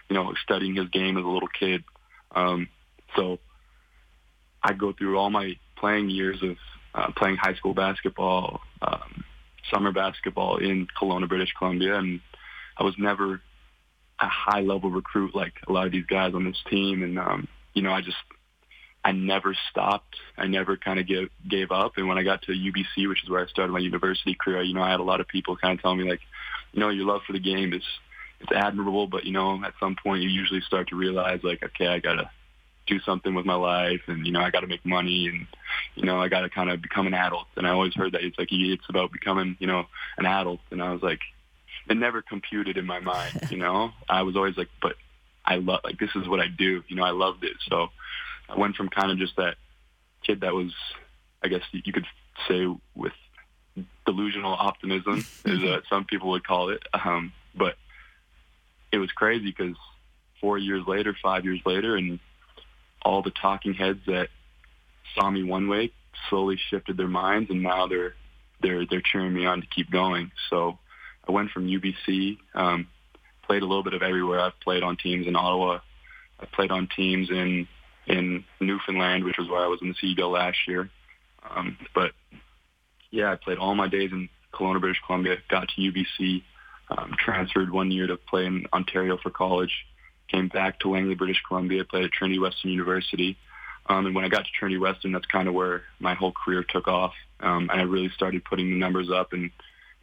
you 0.08 0.16
know, 0.16 0.32
studying 0.42 0.74
his 0.74 0.88
game 0.88 1.18
as 1.18 1.24
a 1.24 1.28
little 1.28 1.48
kid. 1.48 1.84
Um, 2.34 2.68
so 3.14 3.38
I 4.64 4.72
go 4.72 4.92
through 4.92 5.18
all 5.18 5.28
my 5.28 5.56
playing 5.76 6.08
years 6.08 6.42
of 6.42 6.56
uh, 6.94 7.12
playing 7.16 7.36
high 7.36 7.54
school 7.54 7.74
basketball, 7.74 8.62
um, 8.80 9.24
summer 9.72 9.92
basketball 9.92 10.56
in 10.56 10.88
Kelowna, 10.98 11.28
British 11.28 11.52
Columbia, 11.58 11.98
and 11.98 12.20
I 12.78 12.82
was 12.82 12.94
never 12.98 13.42
a 14.20 14.28
high 14.28 14.60
level 14.60 14.90
recruit 14.90 15.34
like 15.34 15.52
a 15.68 15.72
lot 15.72 15.86
of 15.86 15.92
these 15.92 16.06
guys 16.06 16.34
on 16.34 16.44
this 16.44 16.62
team. 16.70 17.02
And 17.02 17.18
um, 17.18 17.48
you 17.74 17.82
know, 17.82 17.92
I 17.92 18.00
just 18.00 18.16
I 19.04 19.12
never 19.12 19.54
stopped. 19.70 20.16
I 20.38 20.46
never 20.46 20.78
kind 20.78 20.98
of 20.98 21.06
gave 21.06 21.28
gave 21.48 21.70
up. 21.70 21.98
And 21.98 22.08
when 22.08 22.16
I 22.16 22.22
got 22.22 22.42
to 22.42 22.52
UBC, 22.52 23.06
which 23.08 23.22
is 23.22 23.28
where 23.28 23.44
I 23.44 23.46
started 23.48 23.72
my 23.72 23.80
university 23.80 24.34
career, 24.34 24.62
you 24.62 24.72
know, 24.72 24.82
I 24.82 24.90
had 24.90 25.00
a 25.00 25.04
lot 25.04 25.20
of 25.20 25.28
people 25.28 25.56
kind 25.56 25.78
of 25.78 25.82
telling 25.82 25.98
me 25.98 26.08
like, 26.08 26.20
you 26.72 26.80
know, 26.80 26.88
your 26.88 27.04
love 27.06 27.20
for 27.26 27.34
the 27.34 27.40
game 27.40 27.74
is 27.74 27.82
it's 28.40 28.52
admirable, 28.52 29.06
but 29.06 29.24
you 29.24 29.32
know, 29.32 29.62
at 29.64 29.74
some 29.78 29.96
point 30.02 30.22
you 30.22 30.30
usually 30.30 30.62
start 30.62 30.88
to 30.88 30.96
realize 30.96 31.40
like, 31.42 31.62
okay, 31.62 31.88
I 31.88 31.98
gotta 31.98 32.30
do 32.86 33.00
something 33.00 33.34
with 33.34 33.46
my 33.46 33.54
life 33.54 34.02
and 34.08 34.26
you 34.26 34.32
know 34.32 34.40
i 34.40 34.50
got 34.50 34.60
to 34.60 34.66
make 34.66 34.84
money 34.84 35.26
and 35.28 35.46
you 35.94 36.04
know 36.04 36.20
i 36.20 36.28
got 36.28 36.42
to 36.42 36.50
kind 36.50 36.70
of 36.70 36.82
become 36.82 37.06
an 37.06 37.14
adult. 37.14 37.46
And 37.56 37.66
i 37.66 37.70
always 37.70 37.94
heard 37.94 38.12
that 38.12 38.22
it's 38.22 38.38
like 38.38 38.48
it's 38.50 38.88
about 38.88 39.12
becoming 39.12 39.56
you 39.58 39.66
know 39.66 39.84
an 40.18 40.26
adult. 40.26 40.60
And 40.70 40.82
i 40.82 40.92
was 40.92 41.02
like 41.02 41.20
it 41.88 41.96
never 41.96 42.22
computed 42.22 42.76
in 42.76 42.86
my 42.86 43.00
mind 43.00 43.48
you 43.50 43.58
know? 43.58 43.90
I 44.08 44.22
was 44.22 44.36
always 44.36 44.56
like 44.56 44.68
but 44.82 44.96
i 45.44 45.56
love 45.56 45.80
like 45.84 45.98
this 45.98 46.10
is 46.14 46.28
what 46.28 46.40
i 46.40 46.46
do 46.48 46.82
you 46.88 46.96
know 46.96 47.04
i 47.04 47.10
loved 47.10 47.44
it. 47.44 47.56
So 47.68 47.88
i 48.48 48.58
went 48.58 48.76
from 48.76 48.88
kind 48.88 49.10
of 49.10 49.18
just 49.18 49.36
that 49.36 49.56
kid 50.22 50.40
that 50.40 50.54
was 50.54 50.72
i 51.42 51.48
guess 51.48 51.62
you 51.72 51.92
could 51.92 52.06
say 52.48 52.66
with 52.94 53.12
delusional 54.06 54.52
optimism 54.52 55.24
as 55.46 55.62
uh, 55.62 55.80
some 55.88 56.04
people 56.04 56.30
would 56.30 56.46
call 56.46 56.68
it 56.68 56.82
um 56.92 57.32
but 57.56 57.76
it 58.92 58.98
was 58.98 59.10
crazy 59.12 59.46
because 59.46 59.76
four 60.40 60.58
years 60.58 60.86
later 60.86 61.16
five 61.22 61.44
years 61.44 61.60
later 61.64 61.96
and 61.96 62.20
all 63.04 63.22
the 63.22 63.30
talking 63.30 63.74
heads 63.74 64.00
that 64.06 64.28
saw 65.14 65.30
me 65.30 65.42
one 65.42 65.68
way 65.68 65.92
slowly 66.28 66.58
shifted 66.70 66.96
their 66.96 67.08
minds, 67.08 67.50
and 67.50 67.62
now 67.62 67.86
they're 67.86 68.14
they're 68.62 68.86
they're 68.86 69.02
cheering 69.02 69.34
me 69.34 69.46
on 69.46 69.60
to 69.60 69.66
keep 69.66 69.90
going. 69.90 70.30
So 70.50 70.78
I 71.28 71.32
went 71.32 71.50
from 71.50 71.66
UBC, 71.66 72.38
um, 72.54 72.88
played 73.46 73.62
a 73.62 73.66
little 73.66 73.82
bit 73.82 73.94
of 73.94 74.02
everywhere. 74.02 74.40
I've 74.40 74.58
played 74.60 74.82
on 74.82 74.96
teams 74.96 75.26
in 75.26 75.36
Ottawa. 75.36 75.80
I 76.40 76.46
played 76.46 76.70
on 76.70 76.88
teams 76.94 77.30
in 77.30 77.68
in 78.06 78.44
Newfoundland, 78.60 79.24
which 79.24 79.38
was 79.38 79.48
where 79.48 79.64
I 79.64 79.68
was 79.68 79.80
in 79.82 79.88
the 79.88 79.94
CEBL 79.94 80.32
last 80.32 80.58
year. 80.66 80.90
Um, 81.48 81.78
but 81.94 82.12
yeah, 83.10 83.32
I 83.32 83.36
played 83.36 83.58
all 83.58 83.74
my 83.74 83.88
days 83.88 84.12
in 84.12 84.28
Kelowna, 84.52 84.80
British 84.80 85.00
Columbia. 85.06 85.36
Got 85.48 85.68
to 85.68 85.80
UBC, 85.80 86.42
um, 86.90 87.14
transferred 87.18 87.70
one 87.70 87.90
year 87.90 88.06
to 88.06 88.16
play 88.16 88.46
in 88.46 88.66
Ontario 88.72 89.18
for 89.22 89.30
college 89.30 89.72
came 90.28 90.48
back 90.48 90.80
to 90.80 90.90
Langley, 90.90 91.14
British 91.14 91.42
Columbia, 91.46 91.84
played 91.84 92.04
at 92.04 92.12
Trinity 92.12 92.38
Western 92.38 92.70
University. 92.70 93.36
Um, 93.86 94.06
and 94.06 94.14
when 94.14 94.24
I 94.24 94.28
got 94.28 94.44
to 94.44 94.50
Trinity 94.58 94.78
Western, 94.78 95.12
that's 95.12 95.26
kind 95.26 95.48
of 95.48 95.54
where 95.54 95.82
my 96.00 96.14
whole 96.14 96.32
career 96.32 96.64
took 96.66 96.88
off. 96.88 97.12
Um, 97.40 97.68
and 97.70 97.80
I 97.80 97.84
really 97.84 98.10
started 98.14 98.44
putting 98.44 98.70
the 98.70 98.76
numbers 98.76 99.10
up 99.10 99.32
and, 99.32 99.50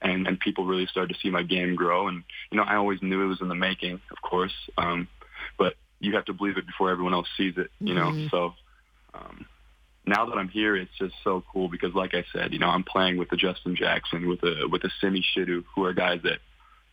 and, 0.01 0.27
and 0.27 0.39
people 0.39 0.65
really 0.65 0.85
started 0.85 1.13
to 1.13 1.19
see 1.19 1.29
my 1.29 1.43
game 1.43 1.75
grow. 1.75 2.07
And, 2.07 2.23
you 2.51 2.57
know, 2.57 2.63
I 2.63 2.75
always 2.75 3.01
knew 3.01 3.23
it 3.23 3.27
was 3.27 3.41
in 3.41 3.47
the 3.47 3.55
making, 3.55 3.99
of 4.11 4.21
course. 4.21 4.53
Um, 4.77 5.07
but 5.57 5.75
you 5.99 6.15
have 6.15 6.25
to 6.25 6.33
believe 6.33 6.57
it 6.57 6.67
before 6.67 6.91
everyone 6.91 7.13
else 7.13 7.27
sees 7.37 7.55
it, 7.57 7.71
you 7.79 7.95
know? 7.95 8.11
Mm-hmm. 8.11 8.27
So, 8.29 8.53
um, 9.13 9.45
now 10.05 10.25
that 10.25 10.37
I'm 10.37 10.49
here, 10.49 10.75
it's 10.75 10.91
just 10.97 11.13
so 11.23 11.43
cool 11.51 11.67
because, 11.67 11.93
like 11.93 12.13
I 12.13 12.25
said, 12.33 12.53
you 12.53 12.59
know, 12.59 12.69
I'm 12.69 12.83
playing 12.83 13.17
with 13.17 13.29
the 13.29 13.37
Justin 13.37 13.75
Jackson, 13.75 14.27
with 14.27 14.43
a 14.43 14.67
with 14.67 14.83
a 14.83 14.89
Simi 14.99 15.23
Shittu, 15.35 15.63
who 15.75 15.85
are 15.85 15.93
guys 15.93 16.21
that 16.23 16.39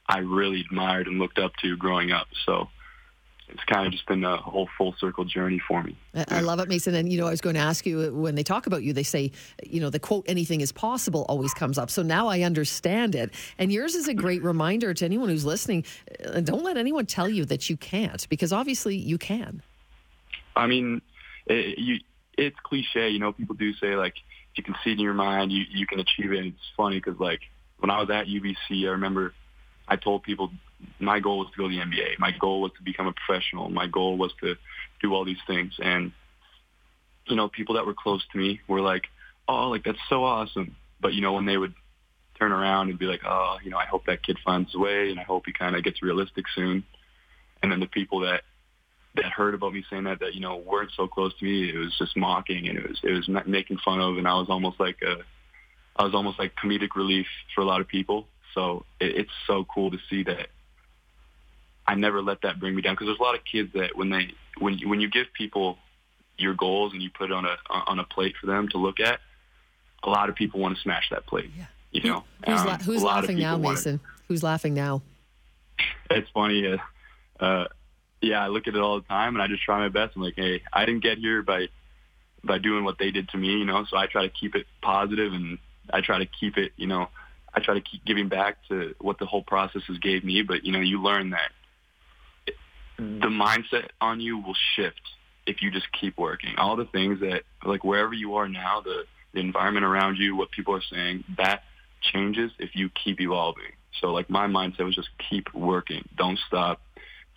I 0.07 0.19
really 0.19 0.61
admired 0.61 1.07
and 1.07 1.19
looked 1.19 1.39
up 1.39 1.53
to 1.63 1.77
growing 1.77 2.13
up. 2.13 2.27
So 2.45 2.69
it's 3.51 3.65
kind 3.65 3.87
of 3.87 3.93
just 3.93 4.07
been 4.07 4.25
a 4.25 4.37
whole 4.37 4.69
full 4.77 4.95
circle 4.99 5.25
journey 5.25 5.61
for 5.67 5.83
me. 5.83 5.97
I 6.29 6.41
love 6.41 6.61
it, 6.61 6.69
Mason. 6.69 6.95
And, 6.95 7.11
you 7.11 7.19
know, 7.19 7.27
I 7.27 7.31
was 7.31 7.41
going 7.41 7.55
to 7.55 7.61
ask 7.61 7.87
you 7.87 8.13
when 8.15 8.35
they 8.35 8.43
talk 8.43 8.67
about 8.67 8.83
you, 8.83 8.93
they 8.93 9.03
say, 9.03 9.33
you 9.65 9.81
know, 9.81 9.91
the 9.91 9.99
quote, 9.99 10.25
anything 10.29 10.61
is 10.61 10.71
possible 10.71 11.25
always 11.29 11.55
comes 11.55 11.79
up. 11.79 11.91
So 11.91 12.03
now 12.03 12.29
I 12.29 12.43
understand 12.43 13.15
it. 13.15 13.33
And 13.59 13.73
yours 13.73 13.95
is 13.95 14.07
a 14.07 14.15
great 14.15 14.43
reminder 14.43 14.93
to 14.93 15.05
anyone 15.05 15.29
who's 15.29 15.45
listening. 15.45 15.85
Uh, 16.25 16.41
don't 16.41 16.63
let 16.63 16.77
anyone 16.77 17.07
tell 17.07 17.29
you 17.29 17.45
that 17.47 17.71
you 17.71 17.77
can't, 17.77 18.29
because 18.29 18.53
obviously 18.53 18.97
you 18.97 19.17
can. 19.17 19.63
I 20.55 20.67
mean, 20.67 21.01
it, 21.47 21.79
you, 21.79 22.01
it's 22.37 22.59
cliche. 22.63 23.09
You 23.09 23.19
know, 23.19 23.33
people 23.33 23.55
do 23.55 23.73
say, 23.75 23.97
like, 23.97 24.15
if 24.53 24.59
you 24.59 24.65
can 24.65 24.75
see 24.85 24.91
it 24.91 24.95
in 24.95 25.01
your 25.01 25.15
mind, 25.15 25.53
you, 25.53 25.65
you 25.71 25.87
can 25.87 26.01
achieve 26.01 26.33
it. 26.33 26.39
And 26.39 26.47
it's 26.49 26.73
funny 26.77 26.97
because, 26.97 27.19
like, 27.19 27.41
when 27.79 27.91
I 27.91 28.01
was 28.01 28.11
at 28.11 28.27
UBC, 28.27 28.87
I 28.87 28.91
remember 28.91 29.33
I 29.87 29.97
told 29.97 30.23
people 30.23 30.51
my 30.99 31.21
goal 31.21 31.39
was 31.39 31.49
to 31.51 31.57
go 31.57 31.69
to 31.69 31.75
the 31.75 31.81
NBA. 31.81 32.19
My 32.19 32.33
goal 32.39 32.61
was 32.61 32.73
to 32.77 32.83
become 32.83 33.07
a 33.07 33.13
professional. 33.13 33.69
My 33.69 33.87
goal 33.87 34.17
was 34.17 34.33
to 34.41 34.57
do 35.03 35.15
all 35.15 35.25
these 35.25 35.43
things. 35.47 35.75
And, 35.83 36.13
you 37.27 37.37
know, 37.37 37.49
people 37.49 37.75
that 37.77 37.87
were 37.87 37.95
close 37.95 38.25
to 38.33 38.39
me 38.39 38.61
were 38.69 38.81
like, 38.81 39.05
oh, 39.49 39.69
like, 39.69 39.85
that's 39.85 39.99
so 40.09 40.25
awesome. 40.25 40.77
But, 41.01 41.15
you 41.15 41.21
know, 41.21 41.33
when 41.33 41.47
they 41.47 41.57
would 41.57 41.75
turn 42.39 42.53
around 42.53 42.91
and 42.91 42.99
be 42.99 43.07
like, 43.07 43.23
oh, 43.25 43.59
you 43.63 43.71
know, 43.71 43.77
I 43.77 43.87
hope 43.87 44.07
that 44.07 44.23
kid 44.23 44.39
finds 44.45 44.71
his 44.71 44.81
way 44.81 45.11
and 45.11 45.19
I 45.19 45.25
hope 45.25 45.45
he 45.47 45.53
kind 45.53 45.77
of 45.77 45.85
gets 45.85 46.03
realistic 46.03 46.47
soon. 46.55 46.85
And 47.63 47.73
then 47.73 47.81
the 47.81 47.87
people 47.87 48.21
that, 48.21 48.43
that 49.17 49.27
heard 49.27 49.55
about 49.55 49.73
me 49.73 49.85
saying 49.91 50.05
that, 50.05 50.21
that, 50.21 50.35
you 50.35 50.41
know, 50.41 50.57
weren't 50.57 50.93
so 50.97 51.09
close 51.09 51.37
to 51.39 51.45
me, 51.45 51.71
it 51.71 51.79
was 51.79 51.95
just 51.99 52.17
mocking 52.17 52.69
and 52.69 52.79
it 52.79 52.89
was, 52.89 53.01
it 53.03 53.13
was 53.13 53.29
making 53.47 53.79
fun 53.85 54.01
of. 54.01 54.17
And 54.17 54.29
I 54.29 54.35
was 54.35 54.49
almost 54.49 54.79
like 54.79 54.99
a, 55.03 55.17
I 55.97 56.05
was 56.05 56.15
almost 56.15 56.39
like 56.39 56.53
comedic 56.55 56.95
relief 56.95 57.27
for 57.55 57.63
a 57.63 57.65
lot 57.65 57.81
of 57.81 57.89
people. 57.89 58.29
So 58.55 58.85
it, 59.01 59.17
it's 59.17 59.31
so 59.47 59.65
cool 59.65 59.91
to 59.91 59.99
see 60.09 60.23
that 60.25 60.49
I 61.89 61.95
never 61.95 62.21
let 62.21 62.43
that 62.43 62.61
bring 62.61 62.77
me 62.77 62.83
down 62.83 62.93
because 62.95 63.07
there's 63.07 63.19
a 63.19 63.23
lot 63.23 63.35
of 63.35 63.41
kids 63.51 63.73
that 63.73 63.97
when 63.97 64.11
they 64.11 64.35
when 64.59 64.77
you, 64.77 64.91
when 64.91 65.01
you 65.01 65.09
give 65.09 65.27
people 65.33 65.79
your 66.37 66.53
goals 66.53 66.93
and 66.93 67.03
you 67.03 67.09
put 67.11 67.31
it 67.31 67.33
on 67.33 67.47
a 67.47 67.57
on 67.71 67.99
a 67.99 68.05
plate 68.05 68.35
for 68.39 68.47
them 68.47 68.69
to 68.69 68.79
look 68.79 69.01
at, 69.01 69.21
a 70.03 70.11
lot 70.11 70.29
of 70.29 70.35
people 70.35 70.61
want 70.61 70.77
to 70.77 70.83
smash 70.83 71.09
that 71.11 71.27
plate. 71.27 71.51
Yeah. 71.57 71.65
You 71.91 72.03
know, 72.11 72.25
who's, 72.47 72.61
um, 72.61 72.67
la- 72.67 72.77
who's 72.79 73.03
laughing 73.03 73.39
now, 73.39 73.57
Mason? 73.57 74.01
Who's 74.29 74.43
laughing 74.43 74.75
now? 74.75 75.03
It's 76.11 76.29
funny. 76.31 76.67
Uh, 76.67 77.45
uh, 77.45 77.69
yeah, 78.23 78.43
I 78.43 78.49
look 78.49 78.67
at 78.67 78.75
it 78.75 78.81
all 78.81 78.99
the 78.99 79.07
time, 79.07 79.37
and 79.37 79.43
I 79.43 79.47
just 79.47 79.63
try 79.63 79.79
my 79.79 79.91
best. 79.91 80.17
I'm 80.17 80.23
like, 80.23 80.35
hey, 80.37 80.63
I 80.73 80.87
didn't 80.87 81.03
get 81.03 81.19
here 81.19 81.43
by 81.43 81.69
by 82.43 82.59
doing 82.59 82.85
what 82.85 82.99
they 82.99 83.11
did 83.11 83.29
to 83.31 83.37
me, 83.37 83.49
you 83.49 83.65
know. 83.65 83.85
So 83.89 83.97
I 83.97 84.07
try 84.07 84.23
to 84.27 84.33
keep 84.33 84.55
it 84.55 84.67
positive, 84.83 85.33
and 85.35 85.59
I 85.93 86.01
try 86.01 86.19
to 86.19 86.27
keep 86.27 86.57
it, 86.57 86.73
you 86.77 86.87
know, 86.87 87.09
I 87.55 87.61
try 87.61 87.75
to 87.75 87.81
keep 87.81 88.05
giving 88.05 88.29
back 88.29 88.57
to 88.69 88.95
what 89.01 89.19
the 89.19 89.27
whole 89.27 89.43
process 89.43 89.83
has 89.89 89.99
gave 89.99 90.25
me. 90.25 90.43
But 90.43 90.65
you 90.65 90.73
know, 90.73 90.81
you 90.81 91.01
learn 91.01 91.31
that 91.31 91.53
the 92.99 93.29
mindset 93.29 93.89
on 94.01 94.21
you 94.21 94.39
will 94.39 94.57
shift 94.75 95.01
if 95.47 95.63
you 95.63 95.71
just 95.71 95.87
keep 95.93 96.19
working. 96.19 96.55
All 96.59 96.77
the 96.77 96.85
things 96.85 97.21
that, 97.21 97.43
like 97.65 97.85
wherever 97.85 98.13
you 98.13 98.35
are 98.37 98.49
now, 98.49 98.81
the, 98.81 99.05
the 99.33 99.41
environment 99.41 99.85
around 99.85 100.17
you, 100.17 100.37
what 100.37 100.51
people 100.51 100.75
are 100.75 100.83
saying, 100.93 101.25
that 101.37 101.63
changes 102.13 102.51
if 102.59 102.71
you 102.75 102.91
keep 102.91 103.21
evolving. 103.21 103.73
So 104.01 104.09
like 104.09 104.29
my 104.29 104.47
mindset 104.47 104.85
was 104.85 104.95
just 104.95 105.09
keep 105.31 105.53
working. 105.55 106.09
Don't 106.17 106.39
stop. 106.47 106.81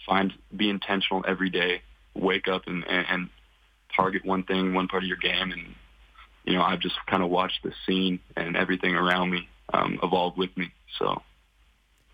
Find, 0.06 0.34
be 0.56 0.70
intentional 0.70 1.24
every 1.28 1.50
day. 1.50 1.82
Wake 2.16 2.48
up 2.48 2.64
and, 2.68 2.84
and, 2.88 3.06
and 3.10 3.30
target 3.96 4.26
one 4.26 4.44
thing, 4.44 4.74
one 4.74 4.88
part 4.88 5.04
of 5.04 5.08
your 5.08 5.18
game 5.18 5.52
and 5.52 5.76
you 6.44 6.54
know, 6.54 6.64
I've 6.64 6.80
just 6.80 6.96
kind 7.08 7.22
of 7.24 7.30
watched 7.30 7.60
the 7.64 7.72
scene 7.86 8.20
and 8.36 8.58
everything 8.58 8.96
around 8.96 9.30
me 9.30 9.48
um, 9.74 10.00
evolve 10.02 10.38
with 10.38 10.56
me. 10.58 10.72
So 10.98 11.22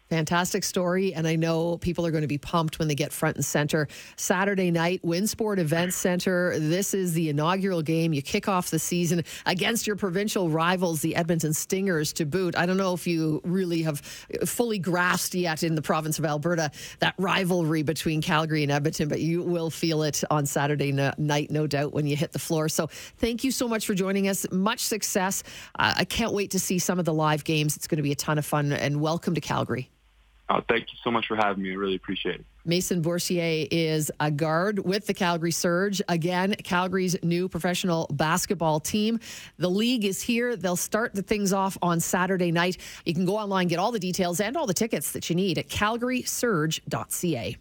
Fantastic 0.10 0.63
story. 0.63 1.13
And 1.13 1.28
I 1.28 1.36
know 1.36 1.78
people 1.78 2.06
are 2.06 2.12
going 2.12 2.22
to 2.22 2.28
be 2.28 2.38
pumped 2.38 2.80
when 2.80 2.88
they 2.88 2.96
get 2.96 3.12
front 3.12 3.36
and 3.36 3.43
center. 3.43 3.89
Saturday 4.15 4.72
night, 4.72 5.02
Winsport 5.04 5.60
Events 5.60 5.98
Center. 5.98 6.58
This 6.58 6.93
is 6.93 7.13
the 7.13 7.30
inaugural 7.30 7.82
game. 7.82 8.13
You 8.13 8.22
kick 8.22 8.48
off 8.48 8.70
the 8.70 8.80
season 8.80 9.24
against 9.46 9.86
your 9.86 9.98
provincial 9.98 10.50
rivals, 10.50 11.02
the 11.02 11.15
Edmonton 11.15 11.54
Stingers, 11.54 12.13
to 12.13 12.26
boot. 12.26 12.58
I 12.58 12.65
don't 12.65 12.78
know 12.78 12.93
if 12.93 13.06
you 13.06 13.41
really 13.43 13.82
have 13.82 14.00
fully 14.46 14.80
grasped 14.80 15.36
yet 15.36 15.63
in 15.63 15.76
the 15.76 15.82
province 15.82 16.20
of 16.20 16.26
Alberta 16.26 16.72
that 17.00 17.13
rivalry 17.17 17.84
between 17.84 18.22
Calgary 18.22 18.63
and 18.63 18.72
Edmonton, 18.72 19.10
but 19.10 19.20
you 19.20 19.43
will 19.43 19.70
feel 19.70 20.04
it 20.04 20.24
on 20.32 20.46
Saturday 20.46 20.93
night, 21.17 21.52
no 21.52 21.67
doubt, 21.67 21.91
when 21.91 22.08
you 22.08 22.15
hit 22.15 22.32
the 22.32 22.39
floor. 22.39 22.70
So 22.70 22.88
thank 23.17 23.43
you 23.43 23.52
so 23.52 23.67
much 23.67 23.86
for 23.86 23.93
joining 23.93 24.30
us. 24.30 24.46
Much 24.52 24.80
success. 24.80 25.43
Uh, 25.78 25.96
I 25.98 26.06
can't 26.06 26.32
wait 26.32 26.52
to 26.52 26.60
see 26.60 26.80
some 26.80 26.98
of 26.98 27.04
the 27.04 27.13
live 27.13 27.43
games. 27.43 27.76
It's 27.76 27.88
going 27.88 27.98
to 27.98 28.04
be 28.04 28.13
a 28.13 28.15
ton 28.15 28.38
of 28.38 28.46
fun. 28.46 28.72
And 28.72 29.02
welcome 29.02 29.36
to 29.36 29.41
Calgary. 29.41 29.89
Uh, 30.49 30.62
thank 30.69 30.91
you 30.93 30.97
so 31.03 31.12
much 31.12 31.27
for 31.27 31.36
having 31.36 31.63
me. 31.63 31.71
I 31.71 31.75
really 31.75 31.95
appreciate 31.95 32.36
it. 32.36 32.45
Mason 32.63 33.01
Bourcier 33.01 33.67
is 33.71 34.12
a 34.19 34.29
guard 34.29 34.79
with 34.79 35.07
the 35.07 35.13
Calgary 35.13 35.51
Surge. 35.51 36.01
Again, 36.10 36.53
Calgary's 36.63 37.15
new 37.23 37.47
professional 37.47 38.07
basketball 38.12 38.79
team. 38.79 39.19
The 39.57 39.69
league 39.69 40.03
is 40.05 40.21
here. 40.21 40.55
They'll 40.55 40.75
start 40.75 41.13
the 41.13 41.21
things 41.21 41.53
off 41.53 41.77
on 41.81 41.99
Saturday 41.99 42.51
night. 42.51 42.77
You 43.05 43.13
can 43.13 43.25
go 43.25 43.38
online, 43.38 43.67
get 43.67 43.79
all 43.79 43.91
the 43.91 43.99
details 43.99 44.39
and 44.39 44.55
all 44.57 44.67
the 44.67 44.73
tickets 44.73 45.12
that 45.13 45.29
you 45.29 45.36
need 45.36 45.57
at 45.57 45.69
calgarysurge.ca. 45.69 47.57